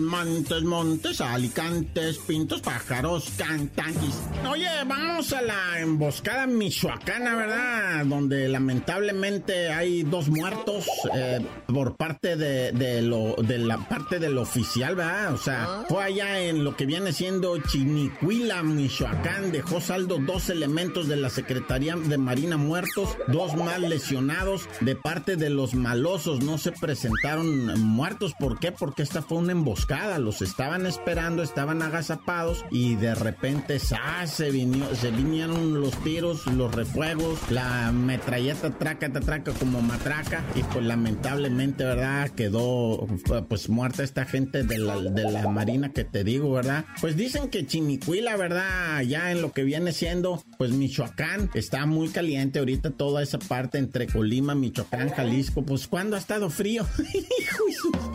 Montes, 0.00 0.62
montes, 0.62 1.20
alicantes, 1.20 2.18
pintos, 2.18 2.60
pájaros, 2.60 3.30
cantanquis. 3.36 4.14
Oye, 4.48 4.68
vamos 4.86 5.32
a 5.32 5.40
la 5.40 5.80
emboscada 5.80 6.46
michoacana, 6.46 7.34
¿verdad? 7.34 8.04
Donde 8.04 8.48
lamentablemente 8.48 9.70
hay 9.72 10.02
dos 10.02 10.28
muertos 10.28 10.86
eh, 11.14 11.40
por 11.66 11.96
parte 11.96 12.36
de, 12.36 12.72
de, 12.72 13.00
lo, 13.02 13.34
de 13.36 13.58
la 13.58 13.78
parte 13.88 14.18
del 14.18 14.36
oficial, 14.38 14.96
¿verdad? 14.96 15.32
O 15.32 15.38
sea, 15.38 15.84
fue 15.88 16.04
allá 16.04 16.40
en 16.40 16.62
lo 16.62 16.76
que 16.76 16.86
viene 16.86 17.12
siendo 17.12 17.58
Chinicuila, 17.58 18.62
Michoacán. 18.62 19.52
Dejó 19.52 19.80
saldo 19.80 20.18
dos 20.18 20.50
elementos 20.50 21.08
de 21.08 21.16
la 21.16 21.30
Secretaría 21.30 21.96
de 21.96 22.18
Marina 22.18 22.56
muertos, 22.56 23.16
dos 23.28 23.56
más 23.56 23.80
lesionados 23.80 24.68
de 24.80 24.94
parte 24.94 25.36
de 25.36 25.50
los 25.50 25.74
malosos. 25.74 26.42
No 26.42 26.58
se 26.58 26.72
presentaron 26.72 27.80
muertos. 27.80 28.34
¿Por 28.38 28.58
qué? 28.58 28.72
Porque 28.72 29.02
esta 29.02 29.22
fue 29.22 29.38
una 29.38 29.52
emboscada 29.52 29.69
los 30.18 30.42
estaban 30.42 30.86
esperando, 30.86 31.42
estaban 31.42 31.82
agazapados 31.82 32.64
y 32.70 32.96
de 32.96 33.14
repente 33.14 33.78
se, 33.78 33.96
se 34.26 34.50
vinieron 34.50 35.80
los 35.80 35.96
tiros, 36.02 36.46
los 36.46 36.74
refuegos, 36.74 37.38
la 37.50 37.92
metralleta 37.92 38.70
traca, 38.70 39.10
traca 39.12 39.52
como 39.52 39.80
matraca 39.80 40.44
y 40.54 40.62
pues 40.62 40.84
lamentablemente, 40.84 41.84
¿verdad? 41.84 42.30
Quedó 42.30 43.06
pues 43.48 43.68
muerta 43.68 44.02
esta 44.02 44.24
gente 44.24 44.62
de 44.64 44.78
la, 44.78 45.00
de 45.00 45.30
la 45.30 45.48
marina 45.48 45.92
que 45.92 46.04
te 46.04 46.24
digo, 46.24 46.52
¿verdad? 46.52 46.84
Pues 47.00 47.16
dicen 47.16 47.48
que 47.48 47.66
Chinicuila, 47.66 48.36
¿verdad? 48.36 49.02
Ya 49.02 49.30
en 49.30 49.42
lo 49.42 49.52
que 49.52 49.64
viene 49.64 49.92
siendo 49.92 50.42
pues 50.58 50.72
Michoacán 50.72 51.50
está 51.54 51.86
muy 51.86 52.08
caliente 52.08 52.58
ahorita 52.58 52.90
toda 52.90 53.22
esa 53.22 53.38
parte 53.38 53.78
entre 53.78 54.06
Colima, 54.06 54.54
Michoacán, 54.54 55.10
Jalisco, 55.10 55.62
pues 55.62 55.86
cuando 55.86 56.16
ha 56.16 56.18
estado 56.18 56.50
frío. 56.50 56.86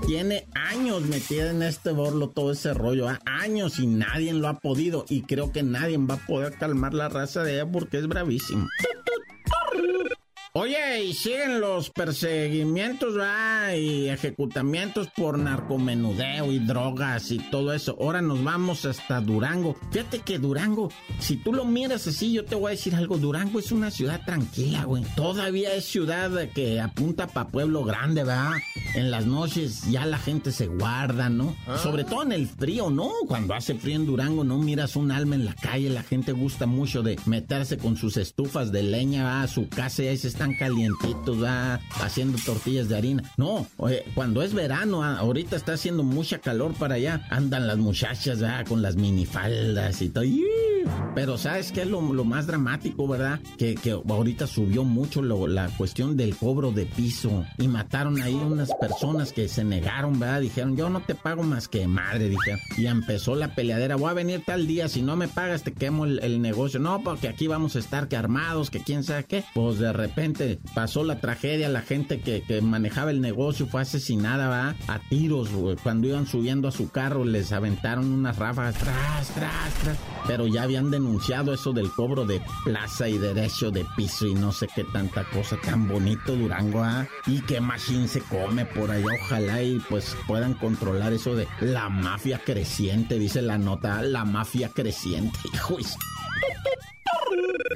Tiene 0.05 0.47
años 0.53 1.01
metida 1.03 1.49
en 1.49 1.63
este 1.63 1.91
borlo 1.91 2.29
todo 2.29 2.51
ese 2.51 2.73
rollo, 2.73 3.07
¿ah? 3.09 3.19
años 3.25 3.79
y 3.79 3.87
nadie 3.87 4.33
lo 4.33 4.47
ha 4.47 4.59
podido 4.59 5.05
y 5.09 5.23
creo 5.23 5.51
que 5.51 5.63
nadie 5.63 5.97
va 5.97 6.15
a 6.15 6.25
poder 6.27 6.57
calmar 6.57 6.93
la 6.93 7.09
raza 7.09 7.43
de 7.43 7.55
ella 7.55 7.71
porque 7.71 7.97
es 7.97 8.07
bravísimo. 8.07 8.67
Oye, 10.57 11.03
y 11.03 11.13
siguen 11.13 11.59
los 11.59 11.89
perseguimientos 11.89 13.15
¿verdad? 13.15 13.73
y 13.75 14.07
ejecutamientos 14.07 15.09
por 15.09 15.37
narcomenudeo 15.37 16.49
y 16.49 16.59
drogas 16.59 17.29
y 17.31 17.39
todo 17.39 17.73
eso. 17.73 17.97
Ahora 17.99 18.21
nos 18.21 18.41
vamos 18.41 18.85
hasta 18.85 19.19
Durango. 19.19 19.75
Fíjate 19.91 20.19
que 20.19 20.39
Durango, 20.39 20.89
si 21.19 21.35
tú 21.35 21.51
lo 21.51 21.65
miras 21.65 22.07
así, 22.07 22.31
yo 22.31 22.45
te 22.45 22.55
voy 22.55 22.67
a 22.67 22.71
decir 22.71 22.95
algo. 22.95 23.17
Durango 23.17 23.59
es 23.59 23.73
una 23.73 23.91
ciudad 23.91 24.21
tranquila, 24.25 24.85
güey. 24.85 25.03
Todavía 25.17 25.73
es 25.73 25.83
ciudad 25.83 26.31
que 26.53 26.79
apunta 26.79 27.27
para 27.27 27.49
pueblo 27.49 27.83
grande, 27.83 28.23
¿verdad? 28.23 28.53
En 28.93 29.11
las 29.11 29.25
noches 29.25 29.91
ya 29.91 30.05
la 30.05 30.19
gente 30.19 30.53
se 30.53 30.67
guarda, 30.67 31.27
¿no? 31.27 31.53
Sobre 31.83 32.05
todo 32.05 32.23
en 32.23 32.31
el 32.31 32.47
frío, 32.47 32.89
¿no? 32.89 33.11
Cuando 33.27 33.55
hace 33.55 33.75
frío 33.75 33.97
en 33.97 34.05
Durango, 34.05 34.45
no 34.45 34.57
miras 34.57 34.95
un 34.95 35.11
alma 35.11 35.35
en 35.35 35.43
la 35.43 35.53
calle. 35.53 35.89
La 35.89 36.03
gente 36.03 36.31
gusta 36.31 36.65
mucho 36.65 37.03
de 37.03 37.19
meterse 37.25 37.77
con 37.77 37.97
sus 37.97 38.15
estufas 38.15 38.71
de 38.71 38.83
leña 38.83 39.41
a 39.41 39.49
su 39.49 39.67
casa 39.67 40.01
y 40.01 40.07
ahí 40.07 40.17
se 40.17 40.29
calientitos, 40.53 41.39
¿verdad? 41.39 41.81
haciendo 42.01 42.37
tortillas 42.45 42.89
de 42.89 42.97
harina. 42.97 43.23
No, 43.37 43.65
cuando 44.13 44.41
es 44.41 44.53
verano, 44.53 45.03
ah, 45.03 45.17
ahorita 45.17 45.55
está 45.55 45.73
haciendo 45.73 46.03
mucha 46.03 46.39
calor 46.39 46.73
para 46.73 46.95
allá, 46.95 47.25
andan 47.29 47.67
las 47.67 47.77
muchachas 47.77 48.39
¿verdad? 48.39 48.65
con 48.67 48.81
las 48.81 48.95
minifaldas 48.95 50.01
y 50.01 50.09
todo. 50.09 50.23
Pero 51.13 51.37
¿sabes 51.37 51.71
qué 51.71 51.83
es 51.83 51.87
lo, 51.87 52.01
más 52.01 52.47
dramático, 52.47 53.07
verdad? 53.07 53.39
Que, 53.57 53.75
ahorita 54.07 54.47
subió 54.47 54.83
mucho 54.83 55.21
la 55.21 55.67
cuestión 55.77 56.17
del 56.17 56.35
cobro 56.35 56.71
de 56.71 56.85
piso 56.85 57.45
y 57.57 57.67
mataron 57.67 58.21
ahí 58.21 58.33
unas 58.33 58.69
personas 58.75 59.31
que 59.31 59.47
se 59.47 59.63
negaron, 59.63 60.19
¿verdad? 60.19 60.41
Dijeron, 60.41 60.75
yo 60.75 60.89
no 60.89 61.01
te 61.01 61.15
pago 61.15 61.43
más 61.43 61.67
que 61.67 61.87
madre, 61.87 62.29
dijeron. 62.29 62.59
Y 62.77 62.87
empezó 62.87 63.35
la 63.35 63.55
peleadera, 63.55 63.95
voy 63.95 64.09
a 64.09 64.13
venir 64.13 64.43
tal 64.45 64.67
día, 64.67 64.89
si 64.89 65.01
no 65.01 65.15
me 65.15 65.27
pagas 65.27 65.63
te 65.63 65.73
quemo 65.73 66.05
el, 66.05 66.41
negocio. 66.41 66.79
No, 66.79 67.01
porque 67.01 67.27
aquí 67.27 67.47
vamos 67.47 67.75
a 67.75 67.79
estar 67.79 68.07
que 68.07 68.17
armados, 68.17 68.69
que 68.69 68.81
quién 68.81 69.03
sabe 69.03 69.23
qué. 69.23 69.43
Pues 69.53 69.79
de 69.79 69.93
repente 69.93 70.59
pasó 70.73 71.03
la 71.03 71.19
tragedia, 71.19 71.69
la 71.69 71.81
gente 71.81 72.19
que, 72.19 72.43
manejaba 72.61 73.11
el 73.11 73.21
negocio 73.21 73.67
fue 73.67 73.81
asesinada, 73.81 74.49
¿verdad? 74.49 74.75
A 74.87 74.99
tiros, 74.99 75.49
Cuando 75.83 76.07
iban 76.07 76.27
subiendo 76.27 76.67
a 76.67 76.71
su 76.71 76.89
carro 76.89 77.25
les 77.25 77.51
aventaron 77.51 78.11
unas 78.11 78.37
ráfagas, 78.37 78.75
tras, 78.75 79.27
tras, 79.33 79.73
tras. 79.75 79.97
Pero 80.27 80.47
ya 80.47 80.65
habían 80.75 80.91
denunciado 80.91 81.53
eso 81.53 81.71
del 81.71 81.89
cobro 81.89 82.25
de 82.25 82.41
plaza 82.65 83.07
y 83.07 83.17
derecho 83.17 83.71
de 83.71 83.85
piso 83.95 84.27
y 84.27 84.33
no 84.33 84.51
sé 84.51 84.67
qué 84.67 84.83
tanta 84.83 85.23
cosa 85.23 85.57
tan 85.61 85.87
bonito 85.87 86.35
Durango, 86.35 86.83
¿ah? 86.83 87.07
Y 87.27 87.39
qué 87.41 87.61
machín 87.61 88.09
se 88.09 88.19
come 88.19 88.65
por 88.65 88.91
allá, 88.91 89.05
ojalá 89.21 89.61
y 89.61 89.79
pues 89.89 90.17
puedan 90.27 90.53
controlar 90.55 91.13
eso 91.13 91.33
de 91.33 91.47
la 91.61 91.87
mafia 91.87 92.39
creciente, 92.39 93.17
dice 93.17 93.41
la 93.41 93.57
nota, 93.57 94.01
la 94.01 94.25
mafia 94.25 94.67
creciente, 94.67 95.39
hijo. 95.53 95.77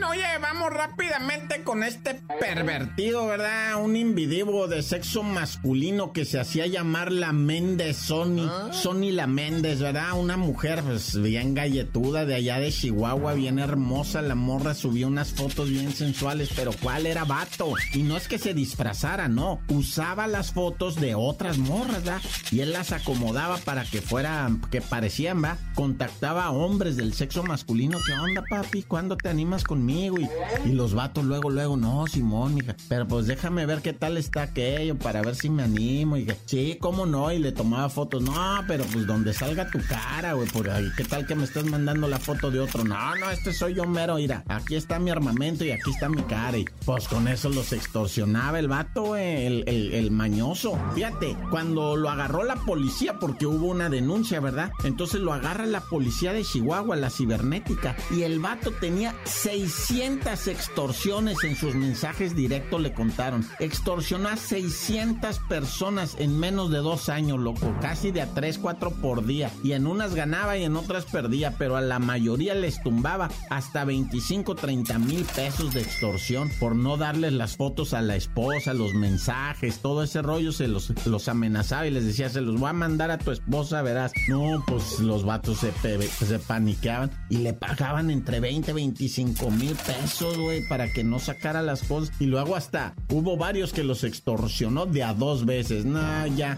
Oye, 0.09 0.23
vamos 0.41 0.71
rápidamente 0.71 1.63
con 1.63 1.83
este 1.83 2.21
pervertido, 2.39 3.27
¿verdad? 3.27 3.83
Un 3.83 3.95
individuo 3.95 4.67
de 4.67 4.81
sexo 4.81 5.23
masculino 5.23 6.13
que 6.13 6.25
se 6.25 6.39
hacía 6.39 6.67
llamar 6.67 7.11
la 7.11 7.33
Méndez 7.33 7.97
Sony. 7.97 8.47
¿Ah? 8.49 8.69
Sony 8.71 9.11
la 9.11 9.27
Méndez, 9.27 9.79
¿verdad? 9.79 10.19
Una 10.19 10.37
mujer, 10.37 10.81
pues, 10.83 11.21
bien 11.21 11.53
galletuda 11.53 12.25
de 12.25 12.35
allá 12.35 12.59
de 12.59 12.71
Chihuahua, 12.71 13.33
bien 13.33 13.59
hermosa. 13.59 14.21
La 14.21 14.35
morra 14.35 14.73
subió 14.73 15.07
unas 15.07 15.31
fotos 15.33 15.69
bien 15.69 15.91
sensuales, 15.91 16.49
pero 16.55 16.71
¿cuál 16.81 17.05
era 17.05 17.25
vato? 17.25 17.73
Y 17.93 18.03
no 18.03 18.17
es 18.17 18.27
que 18.27 18.39
se 18.39 18.53
disfrazara, 18.53 19.27
no. 19.27 19.61
Usaba 19.69 20.27
las 20.27 20.53
fotos 20.53 20.95
de 20.95 21.15
otras 21.15 21.57
morras, 21.57 22.03
¿verdad? 22.03 22.21
Y 22.51 22.61
él 22.61 22.71
las 22.71 22.91
acomodaba 22.91 23.57
para 23.57 23.83
que 23.83 24.01
fueran, 24.01 24.61
que 24.71 24.81
parecían, 24.81 25.41
¿verdad? 25.41 25.59
Contactaba 25.75 26.45
a 26.45 26.51
hombres 26.51 26.97
del 26.97 27.13
sexo 27.13 27.43
masculino. 27.43 27.97
¿Qué 28.05 28.13
onda, 28.13 28.43
papi? 28.49 28.83
¿Cuándo 28.83 29.17
te 29.17 29.29
animas? 29.39 29.63
conmigo? 29.63 30.17
Y, 30.19 30.29
y 30.65 30.71
los 30.73 30.93
vatos 30.93 31.23
luego, 31.23 31.49
luego, 31.49 31.77
no, 31.77 32.05
Simón, 32.07 32.55
mija, 32.55 32.75
pero 32.87 33.07
pues 33.07 33.27
déjame 33.27 33.65
ver 33.65 33.81
qué 33.81 33.93
tal 33.93 34.17
está 34.17 34.43
aquello 34.43 34.97
para 34.97 35.21
ver 35.21 35.35
si 35.35 35.49
me 35.49 35.63
animo. 35.63 36.17
Y 36.17 36.25
dije, 36.25 36.37
sí, 36.45 36.77
cómo 36.79 37.05
no, 37.05 37.31
y 37.31 37.39
le 37.39 37.51
tomaba 37.51 37.89
fotos. 37.89 38.21
No, 38.21 38.33
pero 38.67 38.83
pues 38.91 39.07
donde 39.07 39.33
salga 39.33 39.69
tu 39.69 39.79
cara, 39.87 40.33
güey, 40.33 40.47
por 40.49 40.69
ahí, 40.69 40.89
¿qué 40.97 41.03
tal 41.03 41.25
que 41.25 41.35
me 41.35 41.45
estás 41.45 41.65
mandando 41.65 42.07
la 42.07 42.19
foto 42.19 42.51
de 42.51 42.59
otro? 42.59 42.83
No, 42.83 43.15
no, 43.15 43.31
este 43.31 43.53
soy 43.53 43.75
yo 43.75 43.85
mero, 43.85 44.15
mira, 44.15 44.43
aquí 44.47 44.75
está 44.75 44.99
mi 44.99 45.09
armamento 45.09 45.63
y 45.63 45.71
aquí 45.71 45.91
está 45.91 46.09
mi 46.09 46.21
cara. 46.23 46.57
Y 46.57 46.65
pues 46.85 47.07
con 47.07 47.27
eso 47.27 47.49
los 47.49 47.71
extorsionaba 47.71 48.59
el 48.59 48.67
vato, 48.67 49.03
güey, 49.03 49.45
el, 49.45 49.63
el, 49.67 49.93
el 49.93 50.11
mañoso. 50.11 50.77
Fíjate, 50.95 51.37
cuando 51.49 51.95
lo 51.95 52.09
agarró 52.09 52.43
la 52.43 52.55
policía, 52.57 53.19
porque 53.19 53.45
hubo 53.45 53.67
una 53.67 53.89
denuncia, 53.89 54.39
¿verdad? 54.39 54.71
Entonces 54.83 55.21
lo 55.21 55.31
agarra 55.31 55.65
la 55.65 55.81
policía 55.81 56.33
de 56.33 56.43
Chihuahua, 56.43 56.95
la 56.95 57.09
cibernética, 57.09 57.95
y 58.11 58.23
el 58.23 58.39
vato 58.39 58.71
tenía 58.71 59.15
600 59.29 60.47
extorsiones 60.47 61.43
en 61.43 61.55
sus 61.55 61.75
mensajes 61.75 62.35
directos, 62.35 62.81
le 62.81 62.93
contaron. 62.93 63.47
Extorsionó 63.59 64.29
a 64.29 64.37
600 64.37 65.39
personas 65.47 66.15
en 66.19 66.37
menos 66.37 66.71
de 66.71 66.79
dos 66.79 67.09
años, 67.09 67.39
loco, 67.39 67.73
casi 67.81 68.11
de 68.11 68.21
a 68.21 68.33
3, 68.33 68.57
4 68.57 68.91
por 69.01 69.25
día. 69.25 69.51
Y 69.63 69.73
en 69.73 69.87
unas 69.87 70.15
ganaba 70.15 70.57
y 70.57 70.63
en 70.63 70.75
otras 70.75 71.05
perdía, 71.05 71.55
pero 71.57 71.77
a 71.77 71.81
la 71.81 71.99
mayoría 71.99 72.55
les 72.55 72.81
tumbaba 72.81 73.29
hasta 73.49 73.85
25, 73.85 74.55
30 74.55 74.99
mil 74.99 75.23
pesos 75.23 75.73
de 75.73 75.81
extorsión 75.81 76.49
por 76.59 76.75
no 76.75 76.97
darles 76.97 77.33
las 77.33 77.55
fotos 77.55 77.93
a 77.93 78.01
la 78.01 78.15
esposa, 78.15 78.73
los 78.73 78.93
mensajes, 78.93 79.79
todo 79.79 80.03
ese 80.03 80.21
rollo 80.21 80.51
se 80.51 80.67
los, 80.67 81.27
amenazaba 81.27 81.87
y 81.87 81.91
les 81.91 82.05
decía, 82.05 82.29
se 82.29 82.41
los 82.41 82.59
voy 82.59 82.69
a 82.69 82.73
mandar 82.73 83.11
a 83.11 83.17
tu 83.17 83.31
esposa, 83.31 83.81
verás. 83.81 84.11
No, 84.27 84.63
pues 84.67 84.99
los 84.99 85.23
vatos 85.23 85.59
se, 85.59 85.71
se 86.09 86.39
paniqueaban 86.39 87.11
y 87.29 87.37
le 87.37 87.53
pagaban 87.53 88.09
entre 88.09 88.39
20 88.39 88.73
y 88.99 89.09
25 89.19 89.51
mil 89.51 89.75
pesos, 89.75 90.37
güey, 90.37 90.65
para 90.67 90.91
que 90.91 91.03
no 91.03 91.19
sacara 91.19 91.61
las 91.61 91.83
cosas. 91.83 92.13
Y 92.19 92.25
luego 92.25 92.55
hasta 92.55 92.93
hubo 93.09 93.35
varios 93.35 93.73
que 93.73 93.83
los 93.83 94.03
extorsionó 94.03 94.85
de 94.85 95.03
a 95.03 95.13
dos 95.13 95.45
veces. 95.45 95.85
No, 95.85 96.25
ya. 96.27 96.57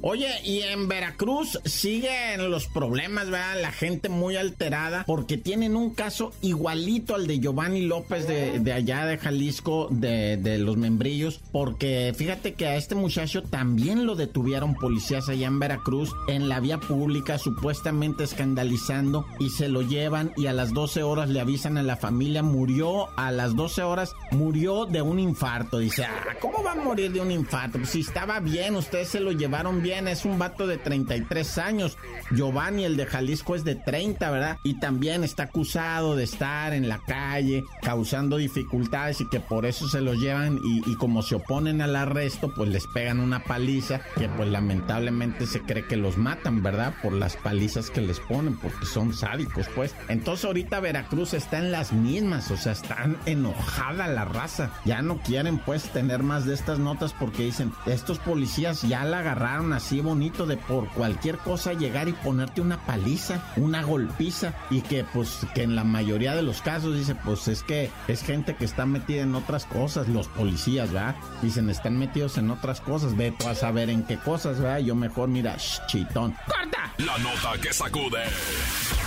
Oye, 0.00 0.28
y 0.44 0.60
en 0.60 0.86
Veracruz 0.86 1.58
siguen 1.64 2.50
los 2.50 2.66
problemas, 2.66 3.30
¿verdad? 3.30 3.60
La 3.60 3.72
gente 3.72 4.08
muy 4.08 4.36
alterada 4.36 5.04
porque 5.04 5.36
tienen 5.36 5.74
un 5.74 5.92
caso 5.92 6.32
igualito 6.40 7.16
al 7.16 7.26
de 7.26 7.40
Giovanni 7.40 7.82
López 7.82 8.28
de, 8.28 8.72
allá 8.72 9.06
de 9.06 9.18
Jalisco, 9.18 9.88
de, 9.90 10.36
de, 10.36 10.58
los 10.58 10.76
membrillos, 10.76 11.40
porque 11.50 12.14
fíjate 12.16 12.54
que 12.54 12.66
a 12.66 12.76
este 12.76 12.94
muchacho 12.94 13.42
también 13.42 14.06
lo 14.06 14.14
detuvieron 14.14 14.74
policías 14.74 15.28
allá 15.28 15.48
en 15.48 15.58
Veracruz, 15.58 16.14
en 16.28 16.48
la 16.48 16.60
vía 16.60 16.78
pública, 16.78 17.38
supuestamente 17.38 18.24
escandalizando, 18.24 19.26
y 19.40 19.50
se 19.50 19.68
lo 19.68 19.82
llevan 19.82 20.32
y 20.36 20.46
a 20.46 20.52
las 20.52 20.72
12 20.72 21.02
horas 21.02 21.07
le 21.16 21.40
avisan 21.40 21.78
a 21.78 21.82
la 21.82 21.96
familia, 21.96 22.42
murió, 22.42 23.08
a 23.16 23.32
las 23.32 23.56
12 23.56 23.82
horas 23.82 24.14
murió 24.30 24.86
de 24.86 25.02
un 25.02 25.18
infarto. 25.18 25.78
Dice, 25.78 26.04
ah, 26.04 26.36
¿cómo 26.40 26.62
va 26.62 26.72
a 26.72 26.76
morir 26.76 27.12
de 27.12 27.20
un 27.20 27.30
infarto? 27.30 27.78
Pues 27.78 27.90
si 27.90 28.00
estaba 28.00 28.40
bien, 28.40 28.76
ustedes 28.76 29.08
se 29.08 29.20
lo 29.20 29.32
llevaron 29.32 29.82
bien, 29.82 30.08
es 30.08 30.24
un 30.24 30.38
vato 30.38 30.66
de 30.66 30.78
33 30.78 31.58
años. 31.58 31.96
Giovanni, 32.30 32.84
el 32.84 32.96
de 32.96 33.06
Jalisco, 33.06 33.54
es 33.54 33.64
de 33.64 33.74
30, 33.74 34.30
¿verdad? 34.30 34.58
Y 34.62 34.78
también 34.80 35.24
está 35.24 35.44
acusado 35.44 36.14
de 36.14 36.24
estar 36.24 36.72
en 36.74 36.88
la 36.88 36.98
calle 37.06 37.64
causando 37.82 38.36
dificultades 38.36 39.20
y 39.20 39.28
que 39.28 39.40
por 39.40 39.66
eso 39.66 39.88
se 39.88 40.00
lo 40.00 40.14
llevan 40.14 40.58
y, 40.64 40.94
como 40.96 41.22
se 41.22 41.36
oponen 41.36 41.80
al 41.80 41.96
arresto, 41.96 42.52
pues 42.54 42.68
les 42.68 42.86
pegan 42.86 43.20
una 43.20 43.42
paliza 43.44 44.00
que 44.16 44.28
pues 44.28 44.48
lamentablemente 44.48 45.46
se 45.46 45.60
cree 45.60 45.86
que 45.86 45.96
los 45.96 46.16
matan, 46.18 46.62
¿verdad? 46.62 46.94
Por 47.02 47.12
las 47.12 47.36
palizas 47.36 47.90
que 47.90 48.00
les 48.00 48.20
ponen, 48.20 48.56
porque 48.58 48.86
son 48.86 49.14
sádicos, 49.14 49.66
pues. 49.74 49.94
Entonces 50.08 50.44
ahorita 50.44 50.80
Veracruz 50.98 51.32
está 51.32 51.58
en 51.58 51.70
las 51.70 51.92
mismas, 51.92 52.50
o 52.50 52.56
sea, 52.56 52.72
están 52.72 53.16
enojada 53.24 54.08
la 54.08 54.24
raza. 54.24 54.72
Ya 54.84 55.00
no 55.00 55.18
quieren 55.18 55.58
pues 55.58 55.84
tener 55.90 56.24
más 56.24 56.44
de 56.44 56.54
estas 56.54 56.80
notas 56.80 57.12
porque 57.12 57.44
dicen, 57.44 57.72
estos 57.86 58.18
policías 58.18 58.82
ya 58.82 59.04
la 59.04 59.20
agarraron 59.20 59.72
así 59.72 60.00
bonito 60.00 60.44
de 60.44 60.56
por 60.56 60.88
cualquier 60.88 61.38
cosa 61.38 61.72
llegar 61.72 62.08
y 62.08 62.14
ponerte 62.14 62.62
una 62.62 62.84
paliza, 62.84 63.40
una 63.54 63.84
golpiza 63.84 64.54
y 64.70 64.80
que 64.80 65.04
pues 65.04 65.46
que 65.54 65.62
en 65.62 65.76
la 65.76 65.84
mayoría 65.84 66.34
de 66.34 66.42
los 66.42 66.62
casos 66.62 66.96
dice, 66.96 67.14
pues 67.14 67.46
es 67.46 67.62
que 67.62 67.92
es 68.08 68.24
gente 68.24 68.56
que 68.56 68.64
está 68.64 68.84
metida 68.84 69.22
en 69.22 69.36
otras 69.36 69.66
cosas, 69.66 70.08
los 70.08 70.26
policías, 70.26 70.90
¿verdad? 70.90 71.14
Dicen, 71.42 71.70
están 71.70 71.96
metidos 71.96 72.38
en 72.38 72.50
otras 72.50 72.80
cosas, 72.80 73.16
ve 73.16 73.32
tú 73.38 73.46
a 73.46 73.54
saber 73.54 73.88
en 73.88 74.02
qué 74.02 74.16
cosas, 74.16 74.58
¿verdad? 74.58 74.80
Yo 74.80 74.96
mejor, 74.96 75.28
mira, 75.28 75.56
chitón. 75.86 76.34
¡Corta! 76.44 76.92
La 76.98 77.16
nota 77.18 77.52
que 77.62 77.72
sacude. 77.72 78.24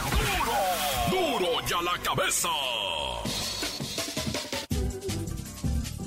¡Duro! 0.10 1.01
¡Duro 1.10 1.66
ya 1.68 1.82
la 1.82 1.98
cabeza! 2.04 2.50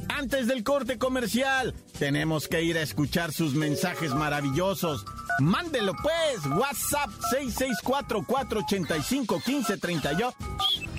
Antes 0.09 0.47
del 0.47 0.63
corte 0.63 0.99
comercial, 0.99 1.75
tenemos 1.99 2.49
que 2.49 2.63
ir 2.63 2.79
a 2.79 2.83
escuchar 2.83 3.33
sus 3.33 3.55
mensajes 3.55 4.15
maravillosos. 4.15 5.05
Mándelo 5.41 5.93
pues, 6.03 6.47
WhatsApp 6.47 7.11
664-485-1538. 8.25 10.35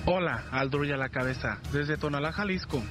Hola, 0.06 0.44
Aldruya 0.52 0.96
la 0.96 1.08
cabeza, 1.08 1.58
desde 1.72 1.96
Tonalá, 1.96 2.32
Jalisco. 2.32 2.82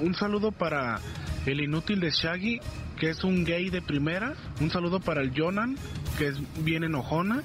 Un 0.00 0.14
saludo 0.14 0.52
para 0.52 1.00
el 1.46 1.60
inútil 1.60 2.00
de 2.00 2.10
Shaggy, 2.10 2.60
que 2.98 3.10
es 3.10 3.24
un 3.24 3.44
gay 3.44 3.70
de 3.70 3.80
primera. 3.80 4.34
Un 4.60 4.70
saludo 4.70 5.00
para 5.00 5.22
el 5.22 5.32
Jonan, 5.34 5.76
que 6.18 6.28
es 6.28 6.36
bien 6.62 6.84
enojona. 6.84 7.42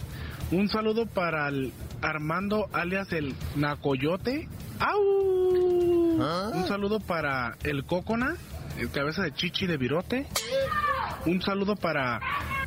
Un 0.52 0.67
saludo 0.67 1.06
para 1.06 1.47
el 1.47 1.71
Armando, 2.03 2.69
alias 2.73 3.11
el 3.13 3.33
Nacoyote. 3.55 4.47
¡Au! 4.79 5.23
Un 6.53 6.67
saludo 6.67 6.99
para 6.99 7.57
el 7.63 7.85
Cocona, 7.85 8.35
el 8.77 8.91
cabeza 8.91 9.23
de 9.23 9.33
chichi 9.33 9.65
de 9.65 9.77
virote. 9.77 10.27
Un 11.25 11.41
saludo 11.41 11.75
para 11.75 12.19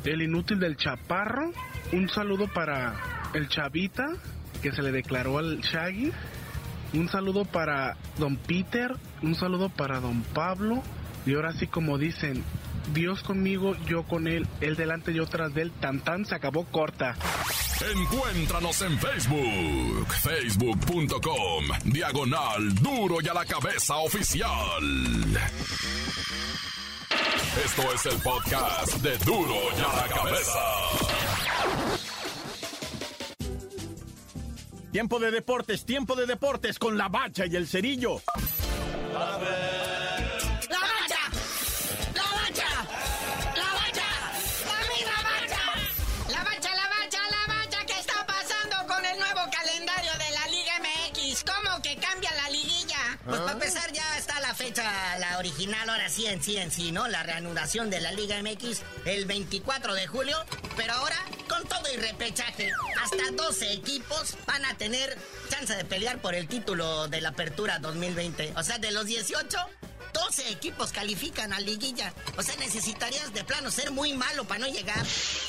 el 0.03 0.21
inútil 0.21 0.59
del 0.59 0.75
Chaparro. 0.75 1.51
Un 1.93 2.09
saludo 2.09 2.47
para 2.53 2.95
el 3.33 3.47
Chavita, 3.47 4.09
que 4.61 4.71
se 4.71 4.81
le 4.81 4.91
declaró 4.91 5.37
al 5.37 5.61
Shaggy. 5.61 6.11
Un 6.93 7.07
saludo 7.07 7.45
para 7.45 7.95
Don 8.17 8.35
Peter. 8.35 8.95
Un 9.21 9.35
saludo 9.35 9.69
para 9.69 9.99
Don 9.99 10.23
Pablo. 10.23 10.81
Y 11.25 11.35
ahora 11.35 11.53
sí 11.53 11.67
como 11.67 11.97
dicen, 11.97 12.43
Dios 12.93 13.23
conmigo, 13.23 13.75
yo 13.85 14.03
con 14.03 14.27
él, 14.27 14.47
él 14.61 14.75
delante, 14.75 15.13
yo 15.13 15.25
tras 15.25 15.53
de 15.53 15.63
él, 15.63 15.71
tan 15.71 15.99
tan 15.99 16.25
se 16.25 16.35
acabó 16.35 16.65
corta. 16.65 17.15
Encuéntranos 17.95 18.81
en 18.81 18.97
Facebook, 18.97 20.07
facebook.com, 20.23 21.65
diagonal 21.85 22.73
duro 22.75 23.17
y 23.21 23.27
a 23.27 23.33
la 23.33 23.45
cabeza 23.45 23.97
oficial. 23.97 24.83
Esto 27.65 27.93
es 27.93 28.05
el 28.05 28.21
podcast 28.21 28.93
de 28.97 29.17
duro 29.19 29.55
y 29.77 29.81
a 29.81 29.95
la 29.95 30.07
cabeza. 30.07 30.59
Tiempo 34.91 35.19
de 35.19 35.31
deportes, 35.31 35.85
tiempo 35.85 36.15
de 36.15 36.25
deportes 36.25 36.79
con 36.79 36.97
la 36.97 37.09
bacha 37.09 37.45
y 37.45 37.55
el 37.55 37.67
cerillo. 37.67 38.21
Pues 39.13 39.76
original, 55.77 55.89
ahora 55.89 56.09
sí 56.09 56.25
en 56.25 56.41
sí 56.41 56.57
en 56.57 56.71
sí, 56.71 56.91
¿no? 56.91 57.07
La 57.07 57.23
reanudación 57.23 57.89
de 57.89 57.99
la 58.01 58.11
Liga 58.11 58.41
MX 58.41 58.81
el 59.05 59.25
24 59.25 59.93
de 59.93 60.07
julio, 60.07 60.37
pero 60.75 60.93
ahora 60.93 61.17
con 61.47 61.63
todo 61.67 61.81
y 61.93 61.97
repechaje, 61.97 62.71
hasta 63.01 63.31
12 63.31 63.73
equipos 63.73 64.35
van 64.45 64.65
a 64.65 64.75
tener 64.77 65.17
chance 65.49 65.75
de 65.75 65.85
pelear 65.85 66.19
por 66.19 66.35
el 66.35 66.47
título 66.47 67.07
de 67.07 67.21
la 67.21 67.29
Apertura 67.29 67.79
2020. 67.79 68.53
O 68.55 68.63
sea, 68.63 68.79
de 68.79 68.91
los 68.91 69.05
18, 69.05 69.57
12 70.27 70.49
equipos 70.49 70.91
califican 70.91 71.53
a 71.53 71.59
liguilla. 71.61 72.13
O 72.35 72.43
sea, 72.43 72.53
necesitarías 72.57 73.31
de 73.33 73.45
plano 73.45 73.71
ser 73.71 73.91
muy 73.91 74.11
malo 74.11 74.43
para 74.43 74.59
no 74.59 74.67
llegar. 74.67 75.05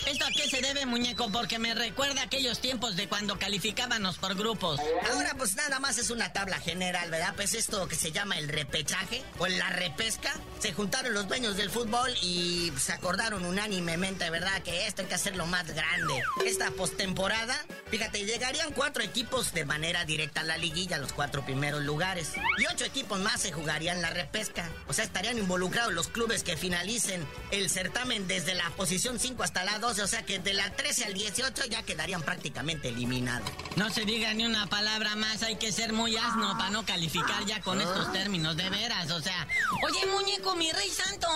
¿Esto 0.06 0.24
a 0.24 0.30
qué 0.30 0.48
se 0.48 0.60
debe, 0.60 0.86
muñeco? 0.86 1.32
Porque 1.32 1.58
me 1.58 1.74
recuerda 1.74 2.22
aquellos 2.22 2.60
tiempos 2.60 2.94
de 2.94 3.08
cuando 3.08 3.40
calificábamos 3.40 4.18
por 4.18 4.36
grupos. 4.36 4.78
Ahora 5.10 5.34
pues 5.36 5.56
nada 5.56 5.80
más 5.80 5.98
es 5.98 6.10
una 6.10 6.32
tabla 6.32 6.60
general, 6.60 7.10
¿verdad? 7.10 7.34
Pues 7.34 7.54
esto 7.54 7.88
que 7.88 7.96
se 7.96 8.12
llama 8.12 8.38
el 8.38 8.48
repechaje 8.48 9.24
o 9.38 9.48
la 9.48 9.68
repesca. 9.70 10.32
Se 10.60 10.72
juntaron 10.72 11.12
los 11.12 11.26
dueños 11.26 11.56
del 11.56 11.70
fútbol 11.70 12.14
y 12.22 12.72
se 12.78 12.92
acordaron 12.92 13.44
unánimemente, 13.44 14.30
¿verdad? 14.30 14.62
Que 14.62 14.86
esto 14.86 15.02
hay 15.02 15.08
que 15.08 15.14
hacerlo 15.16 15.44
más 15.46 15.66
grande. 15.66 16.22
Esta 16.46 16.70
postemporada, 16.70 17.66
fíjate, 17.90 18.24
llegarían 18.24 18.72
cuatro 18.74 19.02
equipos 19.02 19.52
de 19.54 19.64
manera 19.64 20.04
directa 20.04 20.42
a 20.42 20.44
la 20.44 20.56
liguilla, 20.56 20.98
los 20.98 21.12
cuatro 21.12 21.44
primeros 21.44 21.82
lugares. 21.82 22.30
Y 22.58 22.66
ocho 22.72 22.84
equipos 22.84 23.18
más 23.18 23.40
se 23.40 23.50
jugarían 23.50 24.00
la 24.00 24.10
repesca. 24.10 24.67
O 24.88 24.92
sea, 24.92 25.04
estarían 25.04 25.38
involucrados 25.38 25.92
los 25.92 26.08
clubes 26.08 26.42
que 26.42 26.56
finalicen 26.56 27.26
el 27.50 27.70
certamen 27.70 28.26
desde 28.26 28.54
la 28.54 28.70
posición 28.70 29.18
5 29.18 29.42
hasta 29.42 29.64
la 29.64 29.78
12. 29.78 30.02
O 30.02 30.06
sea 30.06 30.24
que 30.24 30.38
de 30.38 30.54
la 30.54 30.70
13 30.74 31.04
al 31.04 31.14
18 31.14 31.64
ya 31.66 31.82
quedarían 31.82 32.22
prácticamente 32.22 32.88
eliminados. 32.88 33.50
No 33.76 33.90
se 33.90 34.04
diga 34.04 34.32
ni 34.34 34.44
una 34.44 34.66
palabra 34.66 35.14
más, 35.16 35.42
hay 35.42 35.56
que 35.56 35.72
ser 35.72 35.92
muy 35.92 36.16
asno 36.16 36.56
para 36.58 36.70
no 36.70 36.84
calificar 36.84 37.44
ya 37.46 37.60
con 37.60 37.80
estos 37.80 38.12
términos, 38.12 38.56
de 38.56 38.68
veras. 38.70 39.10
O 39.10 39.20
sea, 39.20 39.46
oye, 39.82 40.06
muñeco, 40.06 40.54
mi 40.56 40.70
rey 40.72 40.90
santo, 40.90 41.28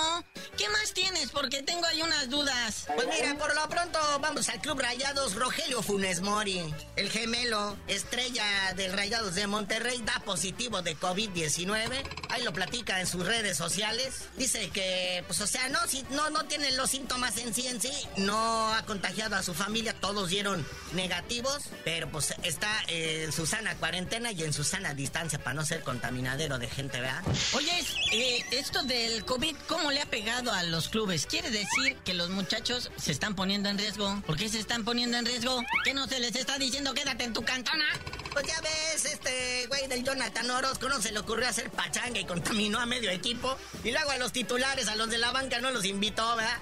¿qué 0.57 0.68
más 0.68 0.92
tienes? 0.92 1.31
Porque 1.31 1.62
tengo 1.62 1.85
ahí 1.87 2.03
unas 2.03 2.29
dudas. 2.31 2.87
Pues 2.95 3.07
mira, 3.09 3.37
por 3.38 3.55
lo 3.55 3.68
pronto 3.68 3.99
vamos 4.21 4.49
al 4.49 4.61
Club 4.61 4.81
Rayados 4.81 5.35
Rogelio 5.35 5.83
Funes 5.83 6.21
Mori. 6.21 6.73
El 6.97 7.11
gemelo, 7.11 7.77
estrella 7.88 8.73
del 8.77 8.92
Rayados 8.92 9.35
de 9.35 9.47
Monterrey, 9.47 10.03
da 10.05 10.21
positivo 10.25 10.83
de 10.83 10.97
COVID-19. 10.97 12.03
Ahí 12.31 12.42
lo 12.42 12.53
platica 12.53 13.01
en 13.01 13.07
sus 13.22 13.28
redes 13.28 13.56
sociales. 13.56 14.28
Dice 14.37 14.70
que, 14.70 15.24
pues, 15.26 15.40
o 15.40 15.46
sea, 15.46 15.68
no, 15.68 15.78
si, 15.87 16.04
no, 16.11 16.30
no 16.30 16.44
tiene 16.44 16.72
los 16.72 16.90
síntomas 16.90 17.37
en 17.38 17.54
sí 17.54 17.66
en 17.66 17.80
sí. 17.80 17.92
No 18.16 18.72
ha 18.74 18.82
contagiado 18.85 19.37
a 19.37 19.42
su 19.42 19.54
familia. 19.54 19.94
Todos 19.94 20.28
dieron 20.28 20.66
negativos. 20.92 21.64
Pero 21.85 22.11
pues 22.11 22.35
está 22.42 22.70
en 22.88 23.32
su 23.32 23.46
sana 23.46 23.74
cuarentena 23.76 24.32
y 24.32 24.42
en 24.42 24.52
su 24.52 24.64
sana 24.64 24.94
distancia 24.94 25.38
para 25.38 25.54
no 25.54 25.64
ser 25.64 25.82
contaminadero 25.82 26.58
de 26.58 26.68
gente, 26.68 27.00
¿verdad? 27.00 27.22
Oye, 27.54 27.72
eh, 28.12 28.44
esto 28.50 28.82
del 28.82 29.24
COVID, 29.24 29.56
¿cómo 29.68 29.90
le 29.90 30.00
ha 30.00 30.06
pegado 30.06 30.52
a 30.52 30.62
los 30.64 30.88
clubes? 30.88 31.26
¿Quiere 31.26 31.50
decir 31.50 31.96
que 32.04 32.14
los 32.14 32.30
muchachos 32.30 32.90
se 32.96 33.12
están 33.12 33.35
poniendo 33.35 33.68
en 33.68 33.78
riesgo? 33.78 34.22
¿Por 34.26 34.37
qué 34.37 34.48
se 34.48 34.58
están 34.58 34.85
poniendo 34.85 35.18
en 35.18 35.26
riesgo? 35.26 35.61
¿Qué 35.85 35.94
no 35.94 36.06
se 36.06 36.20
les 36.20 36.35
está 36.37 36.58
diciendo 36.58 36.94
quédate 36.94 37.24
en 37.24 37.32
tu 37.32 37.42
cantona? 37.42 37.85
Pues 38.33 38.47
ya 38.47 38.61
ves, 38.61 39.05
este 39.05 39.66
güey 39.66 39.87
del 39.88 40.05
Jonathan 40.05 40.51
Orozco 40.51 40.88
no 40.88 41.01
se 41.01 41.12
le 41.12 41.18
ocurrió 41.18 41.49
hacer 41.49 41.71
pachanga 41.71 42.18
y 42.18 42.25
contaminó 42.25 42.81
a 42.81 42.87
medio 42.87 43.11
equipo. 43.11 43.57
Y 43.85 43.90
luego 43.90 44.11
a 44.11 44.18
los 44.18 44.33
titulares, 44.33 44.88
a 44.88 44.97
los 44.97 45.11
de 45.11 45.18
la 45.18 45.31
banca 45.31 45.61
no 45.61 45.71
los 45.71 45.85
invitó, 45.85 46.37
¿verdad? 46.37 46.59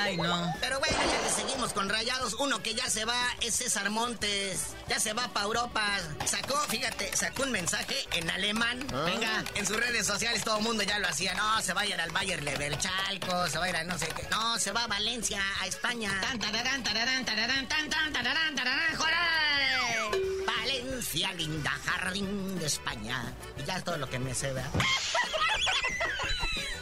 Ay, 0.00 0.16
no. 0.16 0.52
Pero 0.60 0.78
bueno, 0.78 0.96
ya 1.10 1.22
que 1.22 1.30
seguimos 1.30 1.72
con 1.72 1.88
rayados. 1.88 2.34
Uno 2.34 2.62
que 2.62 2.74
ya 2.74 2.88
se 2.88 3.04
va 3.04 3.20
es 3.40 3.56
César 3.56 3.90
Montes. 3.90 4.68
Ya 4.88 4.98
se 4.98 5.12
va 5.12 5.28
para 5.28 5.46
Europa. 5.46 5.98
Sacó, 6.24 6.58
fíjate, 6.68 7.14
sacó 7.16 7.42
un 7.42 7.52
mensaje 7.52 7.96
en 8.12 8.30
alemán. 8.30 8.86
Venga, 9.04 9.44
en 9.54 9.66
sus 9.66 9.76
redes 9.76 10.06
sociales 10.06 10.44
todo 10.44 10.58
el 10.58 10.64
mundo 10.64 10.82
ya 10.82 10.98
lo 10.98 11.08
hacía. 11.08 11.34
No, 11.34 11.60
se 11.60 11.72
va 11.72 11.82
a 11.82 11.86
ir 11.86 12.00
al 12.00 12.10
Bayer 12.10 12.42
Leverchalco, 12.42 13.48
se 13.48 13.58
va 13.58 13.66
a 13.66 13.68
ir 13.68 13.76
a 13.76 13.84
no 13.84 13.98
sé 13.98 14.06
qué. 14.08 14.26
No, 14.30 14.58
se 14.58 14.72
va 14.72 14.84
a 14.84 14.86
Valencia, 14.86 15.42
a 15.60 15.66
España. 15.66 16.10
Tan, 16.20 16.38
tararán, 16.38 16.82
tararán, 16.82 17.24
tararán, 17.24 17.68
tan, 17.68 17.88
tan, 17.90 18.12
tararán, 18.12 18.54
tararán, 18.54 18.96
¡joder! 18.96 20.31
Valencia, 20.46 21.32
linda 21.34 21.70
jardín 21.84 22.58
de 22.58 22.66
España. 22.66 23.34
Y 23.58 23.64
ya 23.64 23.76
es 23.76 23.84
todo 23.84 23.98
lo 23.98 24.08
que 24.08 24.18
me 24.18 24.34
sé, 24.34 24.52
¿verdad? 24.52 24.70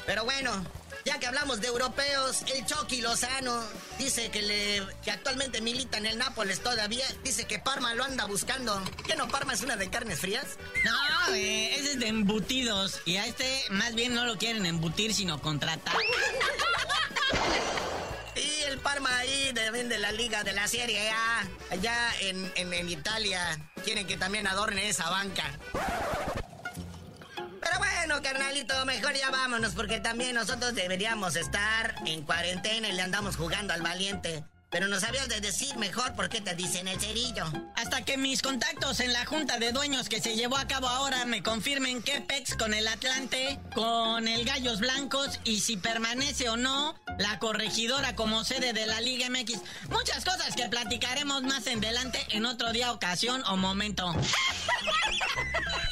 Pero 0.06 0.24
bueno, 0.24 0.50
ya 1.04 1.18
que 1.18 1.26
hablamos 1.26 1.60
de 1.60 1.68
europeos, 1.68 2.42
el 2.54 2.64
Chucky 2.66 3.00
Lozano 3.00 3.62
dice 3.98 4.30
que, 4.30 4.42
le, 4.42 4.82
que 5.02 5.10
actualmente 5.10 5.60
milita 5.60 5.98
en 5.98 6.06
el 6.06 6.18
Nápoles 6.18 6.60
todavía. 6.60 7.06
Dice 7.24 7.46
que 7.46 7.58
Parma 7.58 7.94
lo 7.94 8.04
anda 8.04 8.26
buscando. 8.26 8.80
¿Qué 9.06 9.16
no, 9.16 9.28
Parma 9.28 9.54
es 9.54 9.62
una 9.62 9.76
de 9.76 9.88
carnes 9.88 10.20
frías? 10.20 10.58
No, 10.84 11.34
eh, 11.34 11.74
ese 11.76 11.92
es 11.92 12.00
de 12.00 12.08
embutidos. 12.08 13.00
Y 13.06 13.16
a 13.16 13.26
este 13.26 13.64
más 13.70 13.94
bien 13.94 14.14
no 14.14 14.24
lo 14.24 14.36
quieren 14.36 14.66
embutir, 14.66 15.14
sino 15.14 15.40
contratar. 15.40 15.96
Parma 18.82 19.14
ahí 19.18 19.52
también 19.54 19.88
de 19.88 19.98
la 19.98 20.10
liga 20.12 20.42
de 20.42 20.52
la 20.52 20.66
Serie 20.66 21.10
A, 21.10 21.46
allá 21.70 22.12
en, 22.20 22.50
en, 22.56 22.72
en 22.72 22.88
Italia, 22.88 23.58
quieren 23.84 24.06
que 24.06 24.16
también 24.16 24.46
adorne 24.46 24.88
esa 24.88 25.10
banca. 25.10 25.44
Pero 27.60 27.78
bueno, 27.78 28.22
carnalito, 28.22 28.84
mejor 28.86 29.14
ya 29.14 29.30
vámonos 29.30 29.74
porque 29.74 30.00
también 30.00 30.34
nosotros 30.34 30.74
deberíamos 30.74 31.36
estar 31.36 31.94
en 32.06 32.22
cuarentena 32.22 32.88
y 32.88 32.92
le 32.92 33.02
andamos 33.02 33.36
jugando 33.36 33.74
al 33.74 33.82
valiente. 33.82 34.44
Pero 34.70 34.86
nos 34.86 35.00
sabías 35.00 35.28
de 35.28 35.40
decir 35.40 35.76
mejor 35.76 36.14
por 36.14 36.28
qué 36.28 36.40
te 36.40 36.54
dicen 36.54 36.86
el 36.86 37.00
cerillo. 37.00 37.44
Hasta 37.74 38.04
que 38.04 38.16
mis 38.16 38.40
contactos 38.40 39.00
en 39.00 39.12
la 39.12 39.26
junta 39.26 39.58
de 39.58 39.72
dueños 39.72 40.08
que 40.08 40.20
se 40.20 40.36
llevó 40.36 40.56
a 40.56 40.68
cabo 40.68 40.88
ahora 40.88 41.24
me 41.24 41.42
confirmen 41.42 42.02
qué 42.02 42.20
pex 42.20 42.54
con 42.54 42.72
el 42.72 42.86
Atlante, 42.86 43.58
con 43.74 44.28
el 44.28 44.44
Gallos 44.44 44.78
Blancos 44.78 45.40
y 45.42 45.58
si 45.60 45.76
permanece 45.76 46.48
o 46.48 46.56
no 46.56 46.94
la 47.18 47.40
corregidora 47.40 48.14
como 48.14 48.44
sede 48.44 48.72
de 48.72 48.86
la 48.86 49.00
Liga 49.00 49.28
MX. 49.28 49.60
Muchas 49.90 50.24
cosas 50.24 50.54
que 50.54 50.68
platicaremos 50.68 51.42
más 51.42 51.66
en 51.66 51.78
adelante 51.78 52.24
en 52.28 52.46
otro 52.46 52.72
día, 52.72 52.92
ocasión 52.92 53.42
o 53.46 53.56
momento. 53.56 54.14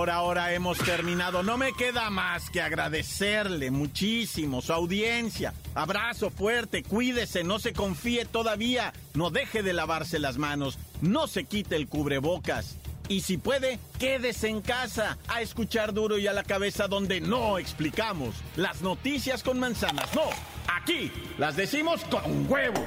Por 0.00 0.08
ahora 0.08 0.54
hemos 0.54 0.78
terminado. 0.78 1.42
No 1.42 1.58
me 1.58 1.74
queda 1.74 2.08
más 2.08 2.48
que 2.48 2.62
agradecerle 2.62 3.70
muchísimo 3.70 4.62
su 4.62 4.72
audiencia. 4.72 5.52
Abrazo 5.74 6.30
fuerte, 6.30 6.82
cuídese, 6.82 7.44
no 7.44 7.58
se 7.58 7.74
confíe 7.74 8.24
todavía, 8.24 8.94
no 9.12 9.28
deje 9.28 9.62
de 9.62 9.74
lavarse 9.74 10.18
las 10.18 10.38
manos, 10.38 10.78
no 11.02 11.26
se 11.26 11.44
quite 11.44 11.76
el 11.76 11.86
cubrebocas. 11.86 12.78
Y 13.08 13.20
si 13.20 13.36
puede, 13.36 13.78
quédese 13.98 14.48
en 14.48 14.62
casa 14.62 15.18
a 15.28 15.42
escuchar 15.42 15.92
duro 15.92 16.16
y 16.16 16.26
a 16.26 16.32
la 16.32 16.44
cabeza 16.44 16.88
donde 16.88 17.20
no 17.20 17.58
explicamos 17.58 18.36
las 18.56 18.80
noticias 18.80 19.42
con 19.42 19.60
manzanas. 19.60 20.14
No, 20.14 20.30
aquí 20.66 21.12
las 21.36 21.56
decimos 21.56 22.00
con 22.04 22.50
huevo. 22.50 22.86